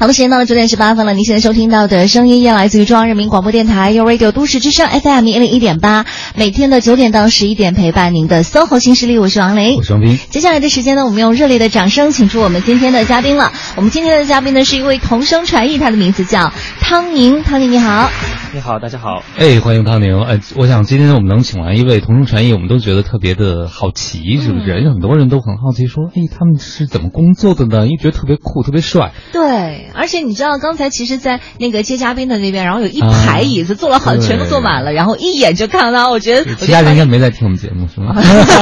[0.00, 1.12] 好的，时间到了九点十八分了。
[1.12, 10.18] 您现在收听到的声音，依然来自于中央人民广播电台 u Radio 都市之声 FM 一零一点八，每天的九点到十一点陪伴您的 SOHO 新势力，我是王雷，我是王斌。
[10.30, 13.52] 接下来的时间呢，我们用热烈的掌声，请出我们今天的嘉宾了。
[13.76, 17.42] 我们今天的嘉宾呢，是一位同声传译，他的名字叫汤宁。
[17.42, 18.08] 汤宁，你好。
[18.54, 19.22] 你好，大家好。
[19.36, 20.18] 哎，欢迎汤宁。
[20.22, 24.88] 哎，我想今天我们能请来一位同声传译，我们都觉得特别的好奇，是不是？
[24.88, 27.84] 很多人都很好奇，说，哎，他们是怎么工作的呢？
[27.84, 29.12] 因为觉得特别酷，特别帅。
[29.32, 38.14] 对，而且你知道，刚才其实，在那个接嘉宾的那边，然后有一排椅子，坐了好，全都坐满了，然后一眼就看到，我觉得其他人应该没在听我们节目，是吗？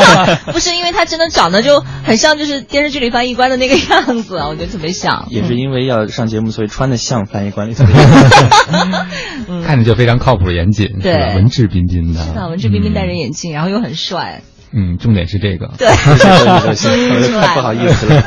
[0.52, 5.26] 不是，因为他真的长得就很像，就是电视剧里翻译官的那个样子，我觉得特别像。
[5.30, 7.84] 也是因为要上节目，所以穿的像翻译官里头。
[9.64, 10.48] 看着就非常靠谱。
[10.48, 14.40] 严谨，对，文质彬彬的，是的，文质彬彬，戴着眼镜，然后又很帅。
[14.72, 15.72] 嗯，重点是这个。
[15.78, 15.88] 对，
[17.54, 18.22] 不好意思了。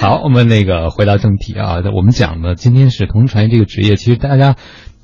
[0.00, 4.56] 好，我们那个回到正题啊，我们讲的今天是同声传译这个职业，其实大家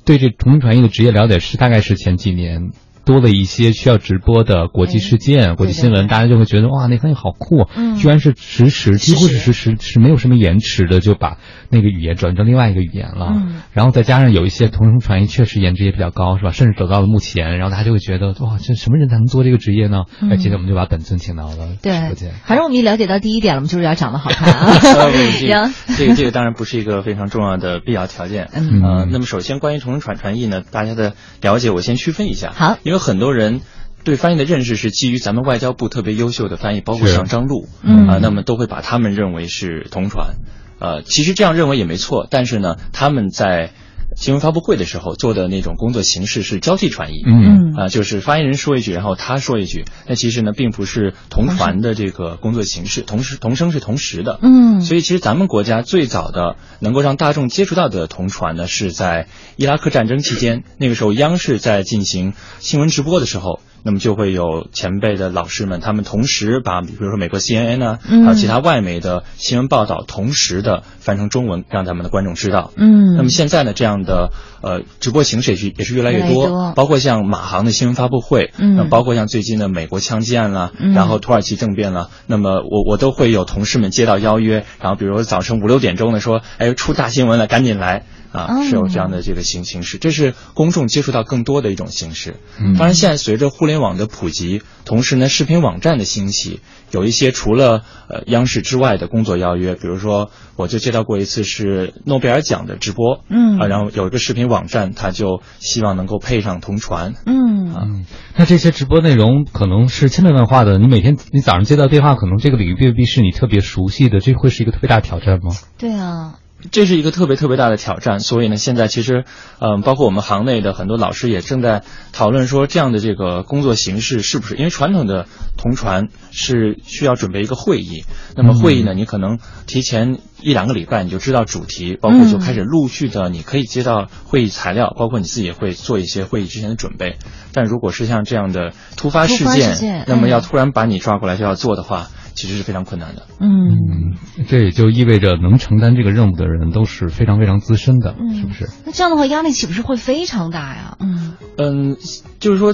[0.05, 2.71] 对这同声传译的职业了解是大概是前几年。
[3.07, 11.37] 多了一些需要直播的国际事件、国际新闻，大家就会觉得哇，那翻译好酷，居然是实时，几乎是实时，是没有什么延迟的，就把
[11.69, 13.41] 那个语言转成另外一个语言了。
[13.71, 16.51] 然后再加上有一些同声传译，确实颜值也比较高，是吧？
[16.51, 20.03] 甚至走到了目前，然后大家就会觉得哇，这什么人才能做这个职业呢？
[20.29, 22.33] 哎，今天我们就把本尊请到了直播间。
[22.45, 24.77] 反正我们已经了解到第一点了我们，就是要长得好看啊。
[25.97, 28.49] 这个 这个当然不是一个非常重要的必要条件。
[28.53, 32.51] 嗯，那么首先关于同声传传译呢，大家的了解我先区分一下。
[32.53, 33.61] 好，因为很多人。
[34.03, 40.35] 对翻译的认识是基于咱们外交部特别优秀的翻译，包括像张璐，啊，那么都会把他们认为是同传，
[40.79, 43.73] 呃，其实这样认为也没错，但是呢，他们在
[44.17, 63.59] 新闻发布会的时候做的那种工作形式是交替传译，嗯，啊，就是发言人说一句，然后他说一句，那其实呢，并不是同传的这个工作形式，同时同声是同时的，嗯，所以其实咱们国家最早的能够让大众接触到的同传呢，是在伊拉克战争期间，那个时候央视在进行新闻直播的时候。
[63.83, 72.71] 那么就会有前辈的老师们，他们同时把，比如说美国 CNN 呢，还有其他外媒的新闻报道，同时的翻成中文，让咱们的观众知道。
[72.75, 73.15] 嗯。
[73.15, 88.03] 那么现在呢，这样的呃直播形式也是也是越来越多，包括像马航的新闻发布会，嗯，包括像最近的美国枪击案了，然后土耳其政变了，那么我我都会有同事们接到邀约，然后比如早晨五六点钟的说，哎，出大新闻了，赶紧来。
[88.43, 92.35] 啊，是有这样的这个形形式，这是公众接触到更多的一种形式。
[92.77, 96.61] 当然，现在随着互联网的普及，同时呢，视频网站的兴起，
[96.91, 107.87] 有一些除了呃央视之外的工作邀约，比如说，我就接到过一次是诺贝尔奖的直播，嗯，啊，然后有一个视频网站，他就希望能够配上同传，嗯，啊，
[108.35, 115.55] 那这些直播内容可能是千变万化的，你每天你早上接到电话，可能这个领域未必是你特别熟悉的，这会是一个特别大挑战吗？
[115.77, 116.35] 对啊。
[116.71, 119.25] 这是一个特别特别大的挑战，所以呢，现在其实，
[119.59, 124.55] 嗯，包括我们行内的很多老师也正在讨论说，这样的这个工作形式是不是？
[124.55, 129.37] 因为传统的同传是需要准备一个会议，那么会议呢，你可能
[129.67, 137.17] 提前一两个礼拜你就知道主题，包括就开始陆续的，你可以接到会议材料，包括你自己也会做一些会议之前的准备。
[137.53, 142.07] 但如果是像这样的突发事件，那么要突然把你抓过来就要做的话。
[142.37, 143.23] 其实是非常困难的。
[143.41, 144.15] 嗯，
[144.47, 148.69] 这也就意味着能承担这个任务的人都是非常非常资深的，是不是？
[148.85, 150.97] 那这样的话，压力岂不是会非常大呀？
[151.01, 151.97] 嗯嗯，
[152.39, 152.73] 就是说，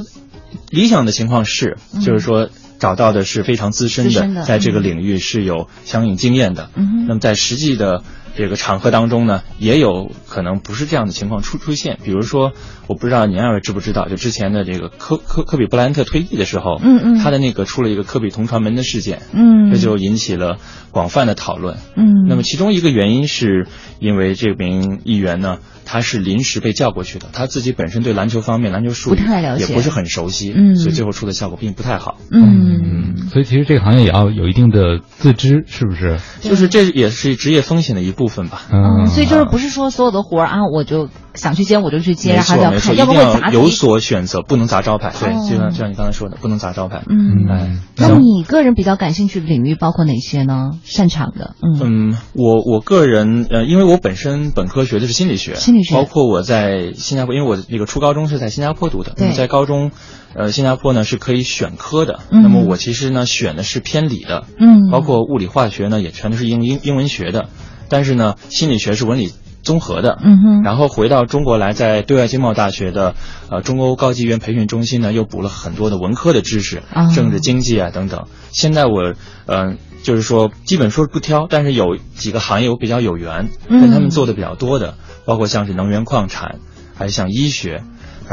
[0.69, 6.69] 理想的情况是，就是说找到的是非常资深的，在这个领域是有相应经验的。
[6.75, 8.03] 嗯，那么在实际的。
[8.35, 11.99] 这个场合当中呢，也有可能不是这样的情况出出现。
[12.03, 12.53] 比如说，
[12.87, 20.57] 我不知道您二位知不知道，就之前的这个科科科比布莱恩特退役的时候，嗯嗯，他的那个出了一个科比同传门的事件，嗯，这就引起了
[20.91, 23.67] 广泛的讨论，嗯，那么其中一个原因是
[23.99, 29.19] 因为这名议员呢，他是临时被叫过去的，他自己本身对篮球方面篮球术语
[29.59, 36.19] 也不是很熟悉，嗯，所以最后出的效果并不太好，嗯，所以其实这个行业也要有一定的自知，是不是？
[36.41, 41.09] 就是这也是职业风险的一部分吧，嗯，所以就是不是说所有的活儿啊，我就。
[41.33, 45.11] 想去接我就去接，然后要看，要不会砸有所选择，不能砸招牌。
[45.19, 47.01] 对，就像就像你刚才说的，不能砸招牌。
[47.09, 50.73] 嗯，哎，那你个人比较感兴趣的领域包括哪些呢？
[50.83, 51.55] 擅长的？
[51.59, 59.89] 嗯嗯，我我个人呃，因为我本身本科学的是心理学，心理学，包括我在新加坡，因为我那个初高中是在新加坡读的，对，在高中，
[60.35, 67.49] 呃，新加坡呢是可以选科的，那么我其实呢选的是偏理的，嗯，包括物理化学呢也全都是英英英文学的，
[67.89, 69.33] 但是呢心理学是文理。
[69.63, 73.15] 综合的，嗯哼，然后回到中国来，在对外经贸大学的
[73.49, 76.83] 呃中欧高级语言培训中心呢，又补了很多的文科的知识，
[77.15, 78.25] 政治经济啊等等。
[78.51, 79.13] 现在我
[79.45, 86.59] 嗯，就是说基本说不挑，但是有几个行业我比较有缘，跟他们做的比较多的，包括像是能源矿产，
[86.93, 87.83] 还有像医学，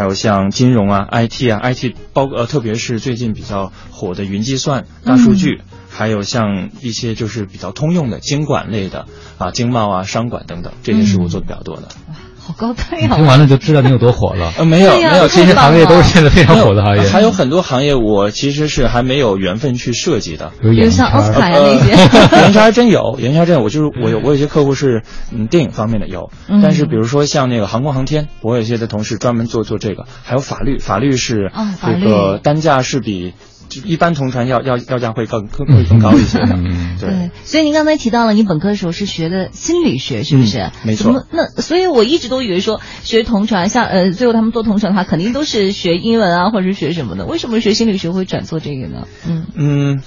[0.01, 5.61] 还有像金融啊、IT 啊、IT 包呃，特别是最近比较火的云计算、大数据。
[5.93, 9.07] 还有像一些就是比较通用的经管类的
[9.37, 11.89] 啊，经贸啊、商管等等，这些是我做的比较多的。
[12.09, 12.10] 哇，
[12.51, 13.15] 好高端呀！
[13.15, 14.53] 听完了就知道你有多火了。
[14.59, 17.03] 呃，没有没有，这些行业都是现在非常火的行业。
[17.09, 21.91] 还有很多行业我其实是还没有缘分去设计的，比如像奥斯卡呀那些。
[22.43, 23.63] 原圈真有，原圈真有。
[23.63, 25.03] 我就是我有我有些客户是
[25.33, 26.31] 嗯电影方面的有，
[26.63, 31.53] 但是比如说像那个航空航天，我有些的同事专门做做这个，还有法律，法律是
[31.85, 33.35] 这个单价是比。
[33.85, 37.31] 一般同传要要要价会更更会更高一些的，嗯对。
[37.45, 40.71] 所以您刚才提到了，你本科的时候是学的心理学，是不是？
[40.83, 41.27] 没错。
[41.31, 47.27] 那所以我一直都以为说学同传，像呃，最后他们做同传的话，肯定都是学英文啊，或者是学什么的。
[47.27, 49.07] 为什么学心理学会转做这个呢？
[49.29, 50.03] 嗯嗯，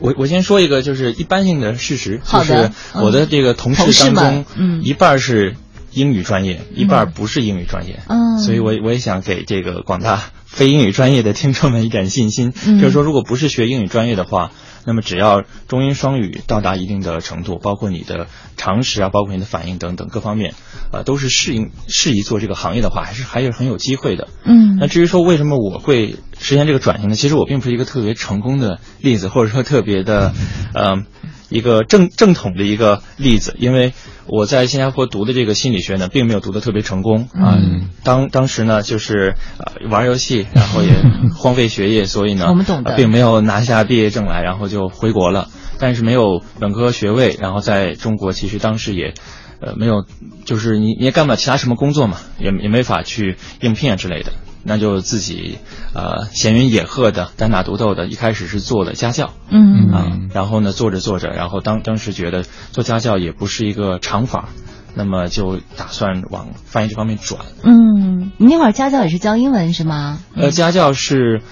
[0.00, 5.56] 我我先说一个就是一般性的事实，就是我的这个同事当中，嗯，一半是
[5.92, 10.22] 英语专业，一半不是英语专业，嗯，所以我我也想给这个广大。
[10.54, 14.52] 非英语专业的听众们一点信心，就是说，如果不是学英语专业的话，
[14.86, 20.54] 那么只要中英双语到达一定的程度，包括你的常识啊，包括你的反应等等各方面，
[20.92, 24.28] 呃，都是适应适宜做这个行业的话，还是还是很有机会的。
[24.44, 27.16] 嗯，那至于说为什么我会实现这个转型呢？
[27.16, 30.32] 其实我并不是一个特别成功的例子，或者说特别的，
[30.72, 31.04] 嗯。
[31.48, 33.92] 一个正正统的一个例子，因为
[34.26, 37.58] 我在新加坡读的这个心理学呢，并没有读的特别成功啊。
[38.02, 40.90] 当当时呢，就是呃玩游戏，然后也
[41.34, 45.48] 荒废学业，所以呢，我们懂的，并没有拿下毕业证来，然后就回国了。
[45.78, 49.12] 但是没有本科学位，然后在中国其实当时也，
[49.60, 50.04] 呃没有，
[50.44, 54.32] 就是你你也干不了其他什么工作嘛，也也没法去应聘啊之类的。
[54.66, 55.58] 那就自己，
[55.92, 64.48] 呃，闲云野鹤的，单打独斗的，一开始是做的家教，嗯啊，然后呢，做着做着，然后当当时觉得做家教也不是一个长法，
[64.94, 67.44] 那么就打算往翻译这方面转。
[67.62, 70.18] 嗯，你那会儿家教也是教英文是吗？
[70.34, 71.42] 呃，家教是，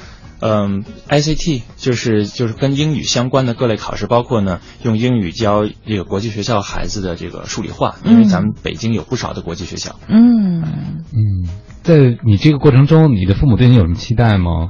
[0.43, 9.95] 嗯，ICT 就是就是跟英语相关的各类考试，包括呢用英语教这个国际学校孩子的这个数理化，因为咱们北京有不少的国际学校。
[10.09, 10.63] 嗯
[11.13, 11.49] 嗯。
[11.83, 14.69] 在你这个过程中，你的父母对你有什么期待吗？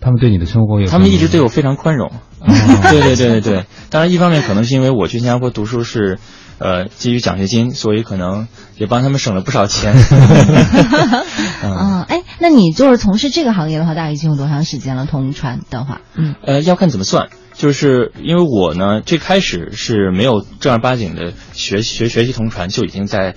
[0.00, 0.88] 他们对你的生活有？
[0.88, 2.10] 他们一直对我非常宽容。
[2.90, 3.66] 对对对对对。
[3.90, 6.18] 当然，一方面可能是因为我去新加坡读书是，
[6.58, 9.94] 呃，基于奖学金，所以可能也帮他们省了不少钱。
[11.62, 15.06] 嗯，哎，那你就是从事这个行业的话，大概已经有多长时间了？
[15.06, 17.28] 同传的话，嗯，呃，要看怎么算。
[17.54, 23.34] 就是因为我呢，最开始是没有正儿八经的学学学习同传，就已经在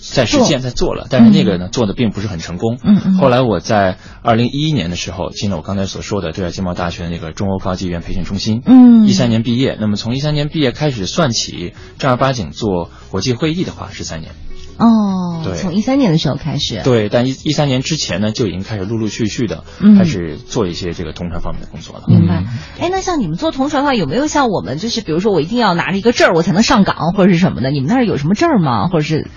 [0.00, 2.78] 在实践在做了，但是那个呢做的并不是很成功。
[2.84, 3.14] 嗯嗯。
[3.16, 8.60] 后来我在二零一一年的时候进了我刚才所说的对外经贸大学的那个中欧高级语言培训中心。
[8.66, 9.06] 嗯。
[9.06, 14.32] 一三年毕业，那么从一三年毕业开始算起，正儿八经做国际会议的话是三年。
[14.78, 16.80] 哦，对，从一三年的时候开始。
[16.82, 19.64] 对，但一一三年之前呢，就已经开始陆陆续续的
[19.96, 22.04] 开始做一些这个同传方面的工作了。
[22.08, 22.44] 明白。
[22.80, 27.70] 哎，那像你们做同传的话，有没有像我们，就是比如说我一定要拿着一个证儿，我才能上岗，或者是什么的？
[27.70, 28.88] 你们那儿有什么证儿吗？
[28.88, 29.28] 或者是？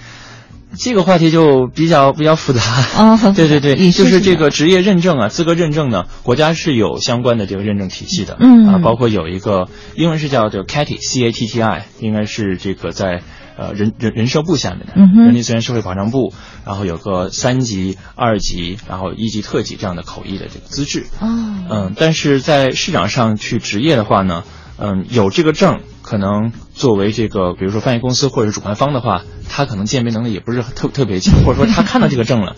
[0.77, 3.17] 这个话题就比较比较复杂啊。
[3.33, 8.37] 对对对，就是这个职业认证啊，资格认证呢，国家是有相关的这个认证体系的。
[8.39, 8.67] 嗯。
[8.67, 13.21] 啊，包括有一个英文是叫做 CATI，C A T T I，应该是这个在。
[13.57, 16.31] 呃，人人人社部下面的人力资源社会保障部，
[16.63, 21.07] 然后有个三级、二级，然后一级特级这样的口译的这个资质。
[21.19, 21.28] 哦，
[21.69, 24.44] 嗯，但是在市场上去执业的话呢，
[24.78, 32.56] 嗯，有这个证，可能作为这个，比如说翻译公司或者是主办方的话，他可能鉴别能力也不是特特别强，或者说他看到这个证了。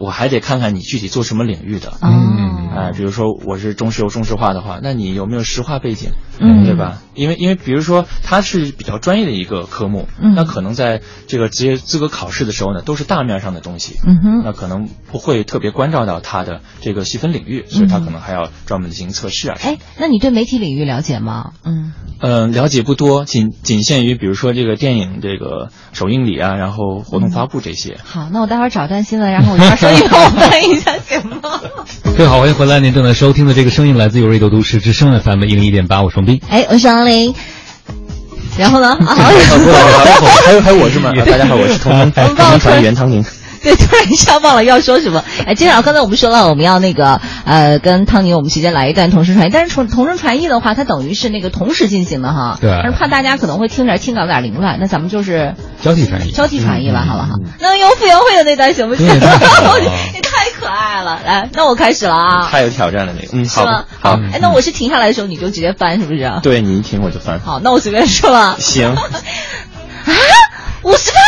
[0.00, 7.02] 我还得看看你具体做什么领域的，嗯，哎，比如说我是中石油中石化的话，那你有没有石化背景，嗯，对吧？
[7.14, 19.56] 因为因为比如说它是比较专业的一个科目，嗯，那可能在这个职业资格考试的时候呢，都是大面上的东西，嗯哼，那可能不会特别关照到它的这个细分领域，所以他可能还要专门的进行测试啊。
[19.62, 21.52] 哎，那你对媒体领域了解吗？
[21.64, 21.92] 嗯。
[22.18, 27.98] 嗯，了解不多，仅仅限于比如说这个电影这个首映礼啊，然后活动发布这些。
[28.02, 31.60] 好，那我待会儿找段新闻，然后我把声音帮我翻译一下，行吗？
[32.16, 36.40] 各位好，欢迎回来，您正在收听的这个声音来自于瑞德都市之声 FM 一零一点八，我是王斌。
[36.48, 37.34] 哎，我是王林。
[38.56, 38.96] 然后呢？
[39.04, 39.38] 还有
[40.20, 41.12] 还有还有我是吗？
[41.26, 43.22] 大家好，我是同同 传员汤宁。
[43.62, 45.24] 对，突然一下忘了要说什么。
[45.46, 52.58] 哎，接下来刚才我们说了，我们要那个呃，跟汤尼我们期间来一段同时传译，但是同同声传译的话，它等于是那个同时进行的哈。
[52.60, 52.70] 对。
[52.70, 57.38] 但是怕大家可能会听着听感有点凌乱，那咱们就是交替传译，交替传译吧，好不好？
[57.60, 59.06] 那用傅园慧的那段行不行？
[59.10, 62.48] 你太可爱了，来，那我开始了啊。
[62.50, 63.84] 太有挑战了那个，嗯，是吗？
[64.00, 66.32] 好，哎，那我是停下来的时候你就直接翻，是不是？
[66.42, 67.40] 对你一停我就翻。
[67.40, 68.56] 好，那我随便说吧。
[68.58, 68.94] 行。
[70.06, 70.12] 啊，
[70.82, 71.18] 五十八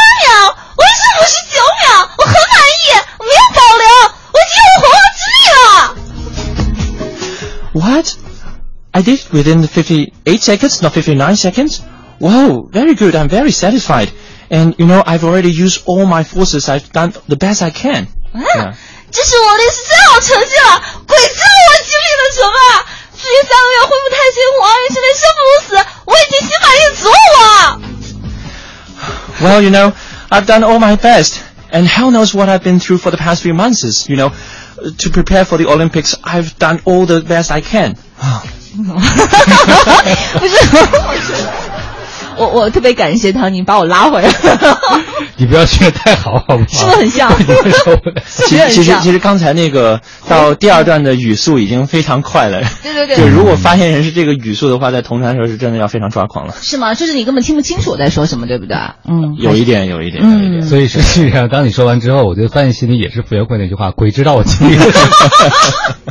[8.97, 11.81] I did within the fifty-eight seconds, not fifty-nine seconds.
[12.19, 13.15] Wow, very good.
[13.15, 14.11] I'm very satisfied.
[14.49, 16.69] And you know, I've already used all my forces.
[16.69, 18.07] I've done the best I can.
[18.33, 18.73] 啊，
[19.11, 22.57] 这是我练习最好成绩了，鬼知道我经历了什么。
[23.15, 27.03] 至于三个月恢复太清皇，现在生不如死，我已经心满意足
[27.35, 27.41] 了。
[29.41, 29.93] Well, you know.
[30.31, 31.43] I've done all my best.
[31.71, 34.09] And hell knows what I've been through for the past few months.
[34.09, 34.31] You know,
[34.97, 37.95] to prepare for the Olympics, I've done all the best I can.
[40.38, 40.54] 不是。
[40.92, 41.77] 我
[42.38, 44.28] 我我特别感谢唐宁把我拉回来。
[45.40, 46.66] 你不要学的太好，好不好？
[46.68, 47.32] 是不是很像？
[48.26, 52.60] 其实其实其实刚才那个到第二段的语速已经非常快了。
[52.82, 53.16] 对对对。
[53.16, 56.54] 就如果发现人是这个语速的话，在同传的时候是真的要非常抓狂了。
[56.60, 56.94] 是吗？
[56.94, 58.76] 就是你根本听不清楚我在说什么，对不对？
[59.08, 59.36] 嗯。
[59.38, 60.62] 有一点，有一点，有一点。
[60.62, 65.08] 所以实际上，当你说完之后，我觉得发现心里也是傅园慧那句话：“鬼知道我经历了什么。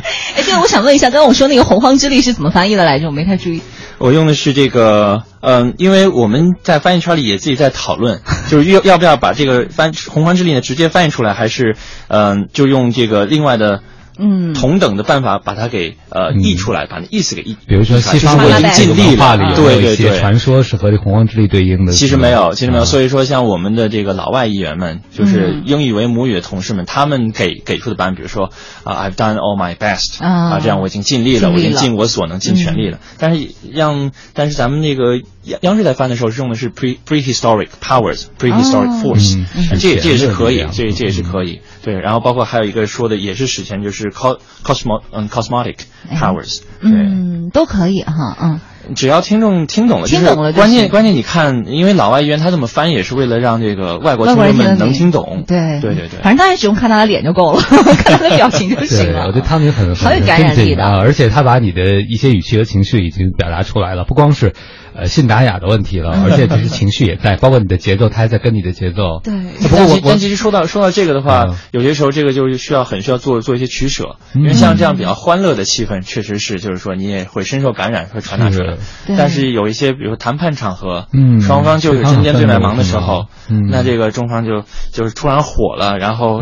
[0.36, 3.06] 哎，对，我想问一下，刚刚我说那个洪荒之力是怎么翻译的来着？
[3.06, 3.60] 我没太注意。
[3.98, 11.76] 我用的是这个，嗯，因为我们在翻译圈里也自己在讨论， 就是要要不要把这个翻“洪荒之力”呢直接翻译出来，还是
[12.08, 13.82] 嗯，就用这个另外的。
[14.18, 17.56] 嗯，同等的办法把它给呃译出来，把那意思给译。
[17.66, 21.92] 比如说西方已经尽力了，对对对，传说是和这洪荒之力对应的。
[21.92, 22.84] 其实没有，其实没有。
[22.84, 28.50] 所以说，像我们的这个老外议员们，就是英语为母语的同事们，他们给给出的版本，比如说
[28.84, 32.98] 啊，I've done all my best 啊，这样我已经尽力了，我已经尽我所能，尽全力了。
[33.18, 39.38] 但是让，但是咱们那个央央视在翻的时候是用的是 pre prehistoric powers，prehistoric force，
[39.80, 41.60] 这这也是可以，这这也是可以。
[41.82, 45.78] 对，然后包括还有一个说的也是史前就是 cos cosmo 嗯 cosmetic
[46.14, 48.60] powers，嗯，都可以哈，嗯，
[48.94, 55.80] 只要听众听懂了，听懂了，关键关键你看，因为老外议员他这么翻也是为了让这个外国听众们能听懂，对。
[55.80, 57.62] 对对对，反正大家只用看他的脸就够了，
[58.04, 59.26] 看他的表情就行了。
[59.26, 64.52] 我觉得汤宁很很有感染力的，而且他把你的一些语气和情绪已经表达出来了，不光是。
[64.98, 69.20] 呃，信达雅的问题了， 而且其实情绪也在，包括你的节奏，他还在跟你的节奏。
[69.22, 69.32] 对。
[69.68, 78.76] 不过我，但其实说到说到这个的话，有些时候这个就是需要很需要做做一些取舍，因为像这样比较欢乐的气氛，确实是就是说你也会深受感染，会传达出来。
[79.16, 83.26] 但是有一些，比如谈判场合，嗯，双方就是针尖对麦芒的时候，
[83.70, 86.40] 那这个中方就就是突然火了，然后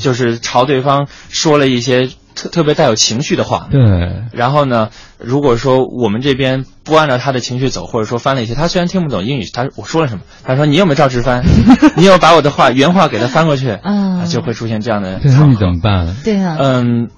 [0.00, 2.08] 就是朝对方说了一些。
[2.36, 3.80] 特特别带有情绪的话，对。
[4.30, 10.20] 然后呢，如果说我们这边不按照他的情绪走，或者说翻了一些，他虽然听不懂英语，他我说了什么？
[10.44, 11.42] 他说你有没有照直翻？
[11.96, 13.78] 你有把我的话原话给他翻过去？
[13.82, 15.18] 嗯，就会出现这样的。
[15.24, 16.14] 那你怎么办？
[16.22, 16.56] 对啊。
[16.60, 17.08] 嗯，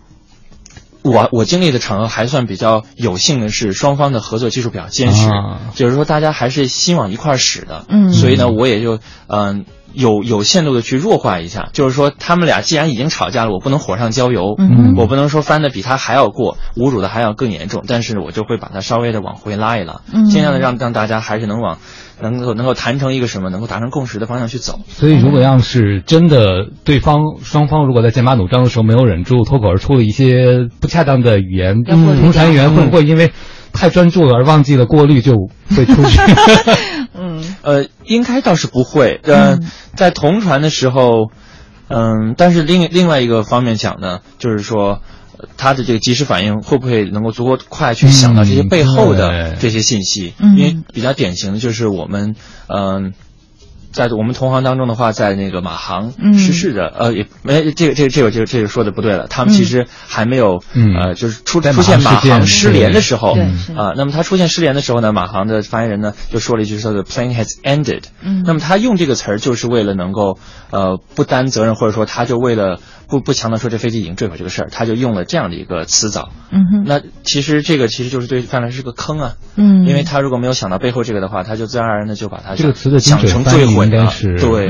[1.02, 5.28] 我我经历的场合还算比较有幸的是，双方的合作技术比较坚实，
[5.74, 7.84] 就是说大家还是心往一块使的。
[7.88, 8.12] 嗯。
[8.12, 9.64] 所以呢，我也就嗯。
[9.92, 21.78] 有有限度的去弱化一下，就是说他们俩既然已经吵架了，我不能火上浇油，嗯我不能说翻的比他还要过，侮辱的还要更严重，但是我就会把他稍微的往回拉一拉，尽量的让让大家还是能往
[22.20, 24.80] 能够能够谈成一个什么能够达成共识的方向去走。
[24.88, 33.32] 所以，如果要是真的对方双方如果在剑拔弩张的时候没有忍住脱口而出了一些不恰当的语言，同传员会不会因为？
[33.70, 35.34] 太专注了而忘记了过滤就
[35.76, 36.18] 会出去。
[37.68, 39.20] 嗯，呃，应该倒是不会。
[39.24, 41.30] 嗯，在同传的时候，
[41.88, 45.00] 嗯，但是另另外一个方面讲呢，就是说，
[45.56, 50.32] 他的这个及时反应会不会能够足够快去想到这些背后的这些信息？
[50.56, 52.34] 因为比较典型的就是我们，
[52.68, 53.12] 嗯。
[53.92, 59.26] 在我们同行当中的话，在那个马航失事的，呃，也没这个这个这个这个这个说的不对了。
[59.28, 60.62] 他们其实还没有，
[61.02, 63.36] 呃，就是出出现马航失联的时候，
[63.76, 68.04] 啊，那么他出现失联的时候呢，马航的发言人呢就说了一句说的 plane has ended。
[68.22, 70.38] 嗯，那么他用这个词儿就是为了能够，
[70.70, 76.30] 呃，不担责任，或者说他就为了不不强的说这飞机已经坠毁这个事儿，他就用了这样的一个词藻。
[76.50, 79.34] 嗯哼，那其实这个其实就是对范来是个坑啊。
[79.56, 83.86] 嗯，因为他如果没有想到背后这个的话，他就自然而然的就把它这个词的想成坠毁。
[83.86, 84.68] 应该是对，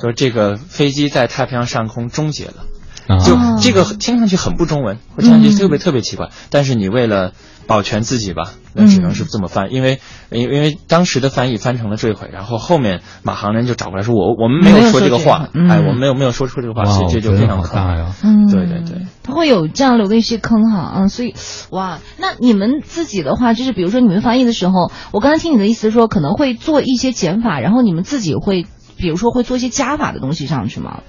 [0.00, 6.28] 说这个飞机在太平洋上空终结了，就这个听上去很不中文，听上去特别特别奇怪。
[6.50, 7.32] 但是你为了。
[7.72, 9.98] 保全自己吧，那只能是这么翻，因为
[10.30, 18.80] 因因为当时的翻译翻成了坠毁，然后后面马航人就找过来说，我我们没有说这个话，哎，我们没有没有说出这个话，所以这就非常大呀，嗯，对对。
[18.82, 21.34] 对，他会有这样留的一些坑哈，嗯，所以
[21.70, 28.66] 哇，那你们自己的话，就是比如说你们翻译的时候，我刚才听你的意思说可能会做一些减法，然后你们自己会，
[28.98, 31.00] 比如说会做一些加法的东西上去吗？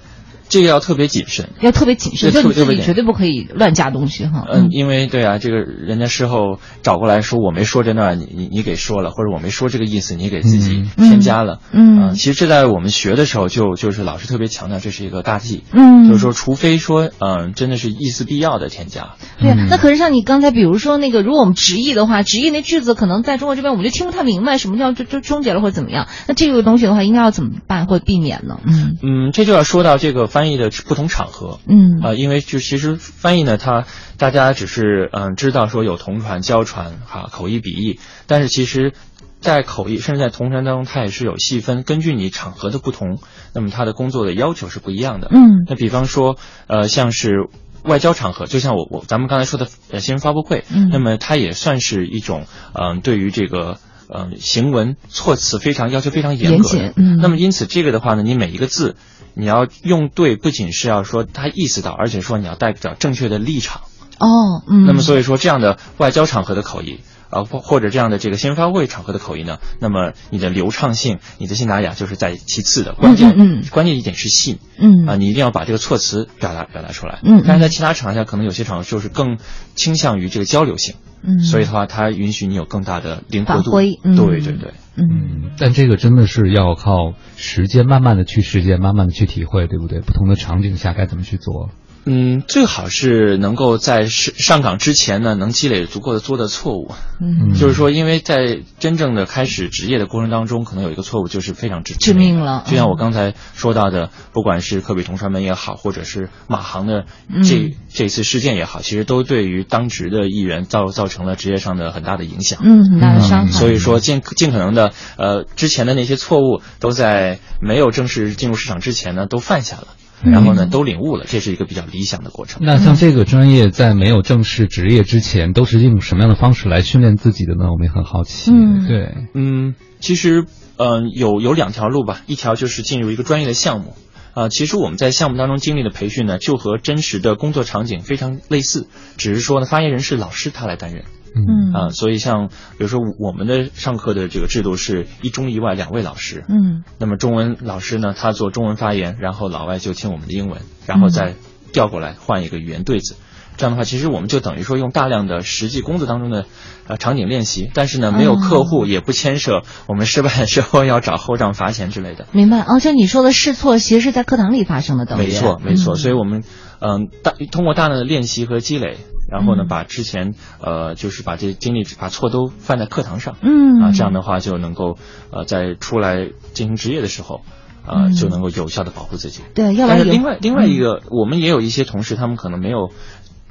[0.53, 4.45] 这个要特别谨慎，要特别谨慎，就你自己绝对不可以乱加东西哈。
[4.47, 11.57] 嗯，因为对啊，这个人家事后找过来说我没说这段，你你你给说了，或者我没说这个意思，你给自己添加了。
[11.71, 15.63] 嗯，其实这在我们学的时候就就是老师特别强调这是一个大忌。
[15.71, 19.15] 嗯，就是说除非说嗯真的是意思必要的添加。
[19.39, 26.07] 对啊，那可是像你刚才比如说那个，如果我们直译的话，直译那句子可能在中国这边我们就听不太明白什么叫就就终结了或者怎么样。
[26.27, 28.59] 那这个东西的话，应该要怎么办或避免呢？
[28.65, 31.23] 嗯嗯，这就要说到这个翻译的不同场。
[31.33, 33.85] 合，嗯啊，因为就其实翻译呢，它
[34.17, 38.93] 大家只是嗯知道说有同传、交传哈口译笔译，但是其实，
[39.39, 43.19] 在口译甚至在同传当中，它也是有细分，根据你场合的不同，
[43.53, 45.29] 那么它的工作的要求是不一样的。
[45.31, 47.47] 嗯，那比方说呃像是
[47.83, 53.79] 外交场合，就像我我咱们刚才说的呃新闻发布会，嗯，那么它也算是一种嗯对于这个
[54.13, 56.93] 嗯行文措辞非常要求非常严格的。
[56.95, 58.95] 嗯，那么因此这个的话呢，你每一个字。
[59.35, 63.81] 你要用对，不仅是要说他意思到，而且说你要代表正确的立场。
[64.19, 64.85] 哦，嗯。
[64.85, 66.99] 那么所以说这样的外交场合的口译
[67.33, 77.43] 啊，或或者这样的这个新闻发布会场合的口音呢，那么你的流畅性、你的信达雅就是在其次的，关键，嗯，关键一点是信，嗯啊，你一定要把这个措辞表达表达出来，嗯。
[77.45, 79.37] 但是在其他场合下，可能有些场合就是更
[79.75, 81.39] 倾向于这个交流性，嗯。
[81.39, 83.97] 所以的话，它允许你有更大的灵活度，对
[84.39, 84.73] 对对。
[84.95, 90.01] 嗯，但这个真的是要靠时间，慢慢的去实践，慢慢的去体会，对不对？
[90.01, 91.71] 不同的场景下该怎么去做？
[92.05, 96.91] 嗯，最好是能够在上上岗之前呢，能积累足够的多的错误。
[97.21, 102.63] 嗯，就是说，因为在真正的开始职业的过程当中，可能有一个错误就是非常致致命了。
[102.67, 107.05] 就像我刚才说到的，不管是科比同传门也好，或者是马航的
[107.45, 112.59] 这这次事件也好，其实都对于当职的艺员造造成了职业上的很大的影响。
[112.63, 113.51] 嗯，很大的伤害。
[113.51, 119.87] 所以说，尽尽可能的，呃，之前的那些错误都在没有正式进入市场之前呢，都犯下了。
[120.23, 122.61] 然后呢，都领悟了，这是一个比较理想的过程。
[122.63, 127.71] 那像这个专业在没有正式职业之前，都是用什么样的方式来训练自己的呢？
[127.71, 128.51] 我们也很好奇。
[128.51, 130.45] 嗯，对，嗯，其实，
[130.77, 133.95] 嗯，有有两条路吧，一条就是进入一个专业的项目。
[134.33, 141.05] 啊，其实我们在项目当中经历的培训呢，就和真实的工作场景非常类似，只是说呢，发言人是老师他来担任。
[141.35, 141.73] 嗯。
[141.73, 151.33] 啊，所以像比如说我们的上课的这个制度是一中一外两位老师，嗯，那么中文老师呢，他做中文发言，然后老外就听我们的英文，然后再
[151.71, 153.15] 调过来换一个语言对子，
[153.57, 156.45] 这样的话，其实我们就等于说用大量的实际工作当中的
[156.87, 162.27] 呃场景练习，但是呢没有客户，也不牵涉我们失败的时候要找后账罚钱之类的。
[162.31, 166.43] 明白哦，就你说的试错，其实是在课堂里发生的，等于没错没错，所以我们
[166.79, 168.97] 嗯大通过大量的练习和积累。
[169.25, 174.97] 然后呢，把之前呃，就是把这经历把错都犯在课堂上，嗯啊，这样的话就能够
[175.31, 177.41] 呃，在出来进行职业的时候，
[177.87, 179.41] 呃，就能够有效的保护自己。
[179.55, 182.91] 对，要但是另外另外一个，我们也有一些同事，他们可能没有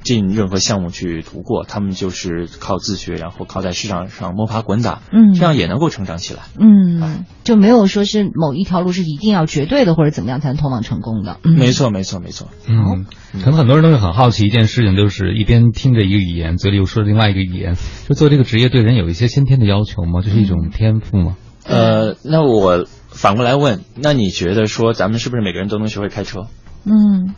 [0.03, 6.41] 进任何项目去读过，他们就是靠自学，然后靠在市场上摸爬滚打，嗯，这样也能够成长起来。
[6.59, 11.37] 嗯，就没有说是某一条路是一定要绝对的或者怎么样才能通往成功的。
[11.43, 12.49] 没错，没错，没错。
[12.67, 13.05] 嗯，
[13.43, 17.75] 可能很多人都会很好奇一件事情，就是一边听着一个语言，嘴里又说着另外一个语言，
[18.07, 20.21] 就做这个职业对人有一些先天的要求吗？
[20.23, 21.37] 这是一种天赋吗？
[21.65, 26.47] 呃，那我反过来问，那你觉得说咱们是不是每个人都能学会开车？
[26.83, 27.35] 嗯。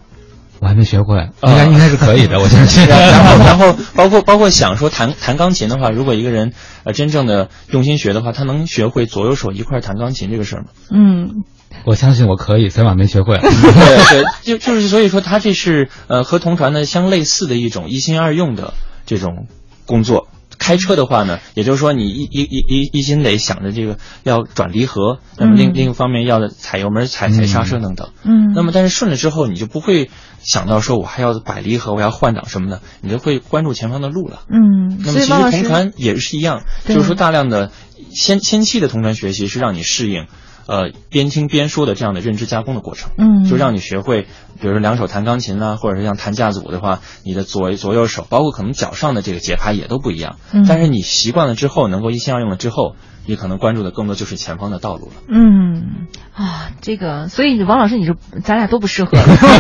[0.60, 2.86] 我还没学会，应该应该是可以的，我相信。
[2.88, 10.68] 然后，然后包括包括想说弹弹钢琴的话，如果一个人呃真正的用心学的话，他能学会左右手一块弹钢琴这个事儿吗？
[10.92, 11.44] 嗯，
[11.86, 13.38] 我相信我可以，虽然没学会。
[13.42, 18.74] 对对，就就是所以说，他这是呃和同传的相类似的一种一心二用的
[19.06, 19.48] 这种
[19.86, 20.28] 工作。
[20.58, 28.12] 开车的话呢，也就是说你一一一一一心得想着这个要转离合，那么另另一方面要踩油门、踩踩刹车等等。
[28.24, 30.10] 嗯，那么但是顺了之后，你就不会
[30.46, 34.42] 想到说我还要摆离合，我要换挡什么的，你就会关注前方的路了。
[34.48, 37.72] 嗯，那么其实同传也是一样，就是说大量的
[38.14, 40.28] 先先期的同传学习是让你适应。
[40.68, 50.38] 呃，边听边说的这样的认知加工的过程，嗯，就让你学会，比如说两手弹钢琴啦，或者是像弹架子鼓的话，你的左左右手，包括可能脚上的这个节拍也都不一样。
[50.52, 52.96] 嗯，但是你习惯了之后，能够一心二用了之后，
[53.26, 55.14] 你可能关注的更多就是前方的道路了。
[55.28, 59.18] 嗯，啊，这个，所以王老师，你是咱俩都不适合。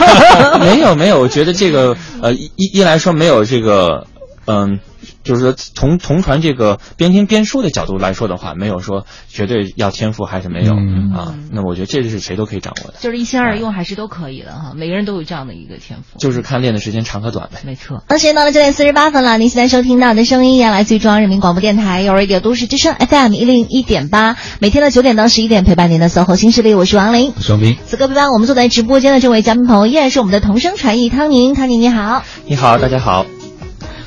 [0.59, 4.07] 没有没有，我觉得这个呃一一来说没有这个
[4.45, 4.79] 嗯
[5.25, 10.73] 就是说从同传这个边听边说的角度来说的话，没有说绝对要天赋还是没有
[11.13, 11.35] 啊。
[11.51, 14.73] 那我觉得这是谁都可以掌握的，就是一心二用还是都可以的哈。
[14.75, 17.59] 每个人都有这样的一个天赋，就是看练的时间长和短呗。
[17.65, 18.03] 没错。
[18.07, 27.75] 那时间到了九点四十八分了，您现在收听到的声音也来自于中央人民广播电台 u Radio 都市之声 FM 一零一点八，每天的九点到十一点陪伴您的 SOHO 新势力，我是王琳，双斌。
[27.87, 33.25] 此刻陪伴我们坐在直播间的这位嘉宾朋友依然是我们的同声传译汤宁，汤宁你好，你好，大家好。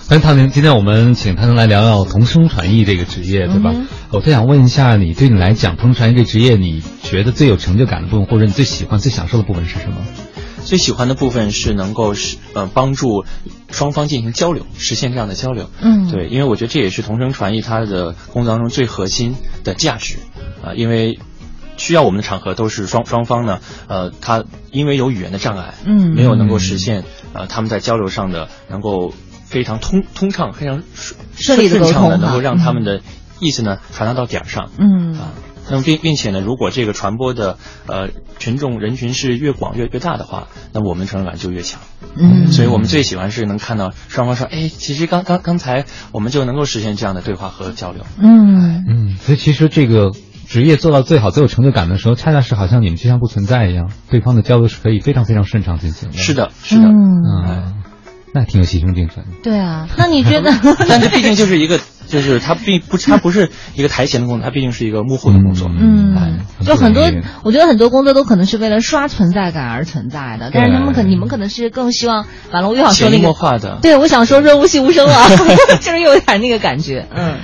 [0.09, 3.75] 欢迎汤宁，今天我们请唐宁来聊聊同声传译这个职业，对吧？
[4.11, 9.97] 我特想问一下，你对你来讲，同声传译这职业，你觉得最有成就感的部分，或者你最喜欢、最享受的部分是什么？
[10.65, 13.27] 最喜欢的部分是能够是呃帮助
[13.71, 15.69] 双方进行交流，实现这样的交流。
[15.79, 20.17] 嗯，对，因为我觉得这也是同声传译它的工作当中最核心的价值
[20.65, 21.19] 啊，因为
[21.77, 29.13] 需要我们的场合都是双双方呢，呃，他因为有语言的障碍，嗯，没有能够实现呃他们在交流上的能够。
[29.49, 33.01] 非常通通畅，非常顺顺利的沟通，能够让他们的
[33.41, 34.71] 意思呢传达到点儿上。
[34.79, 35.31] 嗯啊，
[35.71, 41.81] 那么并并且呢，如果这个传播的呃群众人群是越广越越大的话，那么我们的成就感就越强。
[42.17, 48.05] 嗯，所以我们最喜欢是能看到双方说，哎，其实刚刚刚才我们就能够实现这样的对话和交流。
[48.19, 50.13] 嗯嗯，所以其实这个
[50.47, 56.17] 职业做到最好、最有成就感的时候，恰恰是好像你们就像不存在一样，对方的交流是可以非常非常顺畅进行的。
[56.17, 57.75] 是的，是的，嗯嗯。
[58.35, 59.25] 那挺有牺牲精神。
[59.43, 60.53] 对啊，那你觉得？
[60.89, 65.69] 但这毕竟就是一个，就是它并不，它不是一个台前的工作，它毕竟是一个幕后的工作。
[65.69, 67.05] 嗯，就很多，
[67.43, 75.15] 我觉得很多工作都可能是为了刷存在感而存在的，但是他们可，你们可能是更希望完了，我又想说那个， 对，我想说说无息无声了，
[75.81, 77.07] 就是有点那个感觉。
[77.15, 77.37] 嗯，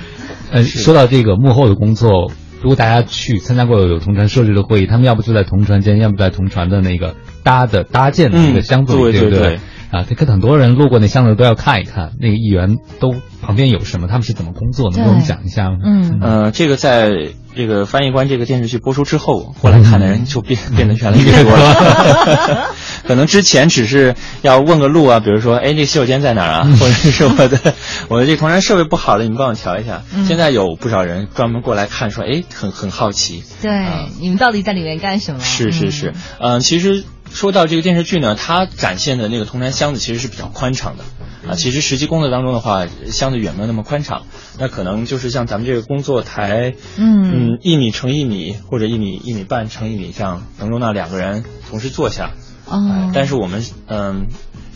[0.51, 9.59] 呃，说到这个幕后的工作，如果大家去参加过有同传设置的会议，他们要不就在同传间，要不在同传的那个搭的搭建的那个箱子里，对不对？
[9.91, 15.77] 啊，这跟很多人路过那箱子都要看一看，那个议员都旁边有什么，他们是怎么工作，能给我们讲一下吗？
[15.83, 17.11] 嗯，呃，这个在
[17.55, 22.71] 这个翻译官这个电视剧播出之后，过来看的人就变变得越来越多了。
[23.07, 26.67] 可能之前只是要问个路啊，比如说，哎，这洗手间在哪儿啊？
[26.79, 27.73] 或者是我的
[28.09, 30.03] 我的这同仁设备不好了，你们帮我调一下。
[30.27, 33.43] 现在有不少人专门过来看，说，哎，很很好奇。
[33.61, 33.85] 对，
[34.19, 35.39] 你们到底在里面干什么？
[35.41, 37.03] 是是是，嗯，其实。
[37.33, 41.03] 说到这个电视剧呢，它展现的那个铜山箱子其实是比较宽敞的，
[41.47, 44.23] 啊，其实实际工作当中的话，相对远没有那么宽敞，
[44.59, 52.31] 那可能就是像咱们这个工作台，嗯嗯，一米乘一米或者一米一米半乘一米这样，能容纳两个人同时坐下，
[52.65, 54.27] 哦，但是我们嗯。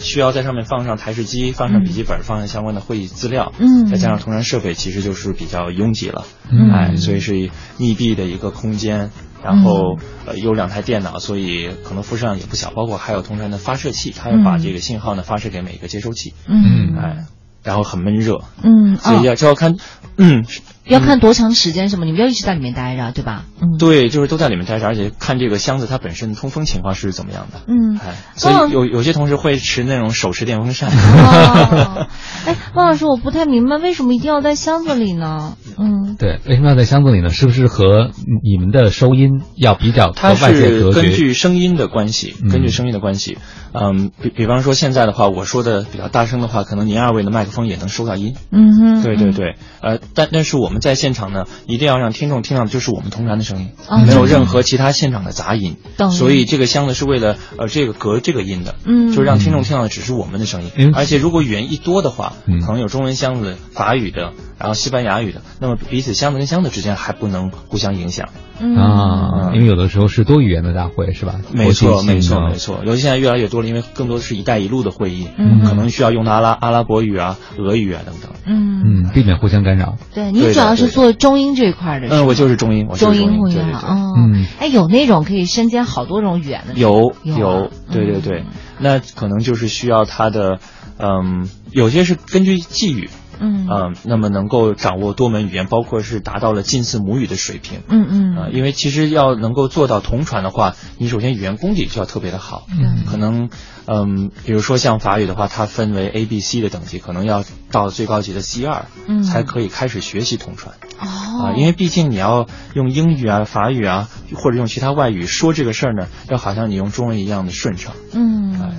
[0.02, 9.12] 需要在上面放上台式机，放上笔记本，放上相关的会议资料，嗯，再加上同样设备，其实就是比较拥挤了，嗯，哎，所以是密闭的一个空间，
[9.44, 17.26] 然后呃有两台电脑，所以可能辐射量也不小，包括还有同传的发射器，它要把这个信号呢发射给每个接收器，嗯，哎，
[17.64, 19.78] 然后很闷热，嗯，所以要就要看，
[20.18, 20.46] 嗯。
[20.90, 22.06] 要看多长时间，什么？
[22.06, 23.46] 你们要一直在里面待着，对吧？
[23.62, 27.62] 嗯，对，就是都在里面待着，而且看这个箱子它本身的通风情况是怎么样的。
[27.68, 30.90] 嗯，哎，所以有有些同事会持那种手持电风扇。
[30.92, 32.08] 哦，
[32.46, 35.56] 哎，汪老师，我不太明白为什么一定要在箱子里呢？
[35.78, 37.30] 嗯，对，为什么要在箱子里呢？
[37.30, 38.10] 是不是和
[38.44, 43.38] 你们的收音要比较它是根据声音的关系，根据声音的关系。
[43.72, 48.34] 嗯，比比方说现在的话，我说的比较大声的话，可能您二位的麦克风也能收到音。
[48.52, 50.79] 嗯哼，对对对，呃，但但是我们。
[50.80, 53.72] 在现场呢，一定要让听众听到的就是我们同传的声音，
[54.06, 55.78] 没有任何其他现场的杂音。
[56.12, 60.92] 所以这个箱子是为了呃这个隔这个音的，嗯，就是让听众听到的只是我们的声音。
[60.94, 62.34] 而且如果语言一多的话，
[62.66, 68.30] 可能有中文箱子、法语的，然后西班牙语的，那么彼此箱子跟箱子之间还不能互相影响。
[68.60, 71.36] 啊，因为有的时候是多语言的大会，是吧？
[71.54, 72.82] 没错，没错，没错。
[72.86, 78.32] 尤其现在越来越多了，因为更多的是一带一路的会议，嗯，可能需要用到阿拉阿拉伯语啊、俄语啊等等。
[78.46, 79.98] 嗯嗯，避免互相干扰。
[80.14, 82.08] 对你主要是做中英这一块的。
[82.10, 83.96] 嗯，我就是中英，我中英会话。
[84.18, 86.74] 嗯，哎，有那种可以身兼好多种语言的。
[86.74, 88.44] 有有，对对对，
[88.80, 90.60] 那可能就是需要他的，
[90.98, 93.10] 嗯，有些是根据际遇。
[93.40, 97.82] 嗯啊，那么能够掌握多门语言，包括是达到了近似母语的水平。
[97.88, 102.66] 嗯嗯啊，因为其实要能够做到同传的话，你首先语言功底就要特别的好。
[102.72, 103.50] 嗯，可能
[103.86, 110.76] 嗯，比如说像法语的话，它分为 A、B、C 的等级，可能要到最高级的 C 二，嗯，才可以开始学习同传。
[111.00, 117.94] 哦，啊，因为毕竟你要用英语啊、法语啊，或者用其他外语说这个事儿呢，要好像你用中文一样的顺畅。
[118.14, 118.60] 嗯。
[118.62, 118.76] 哎，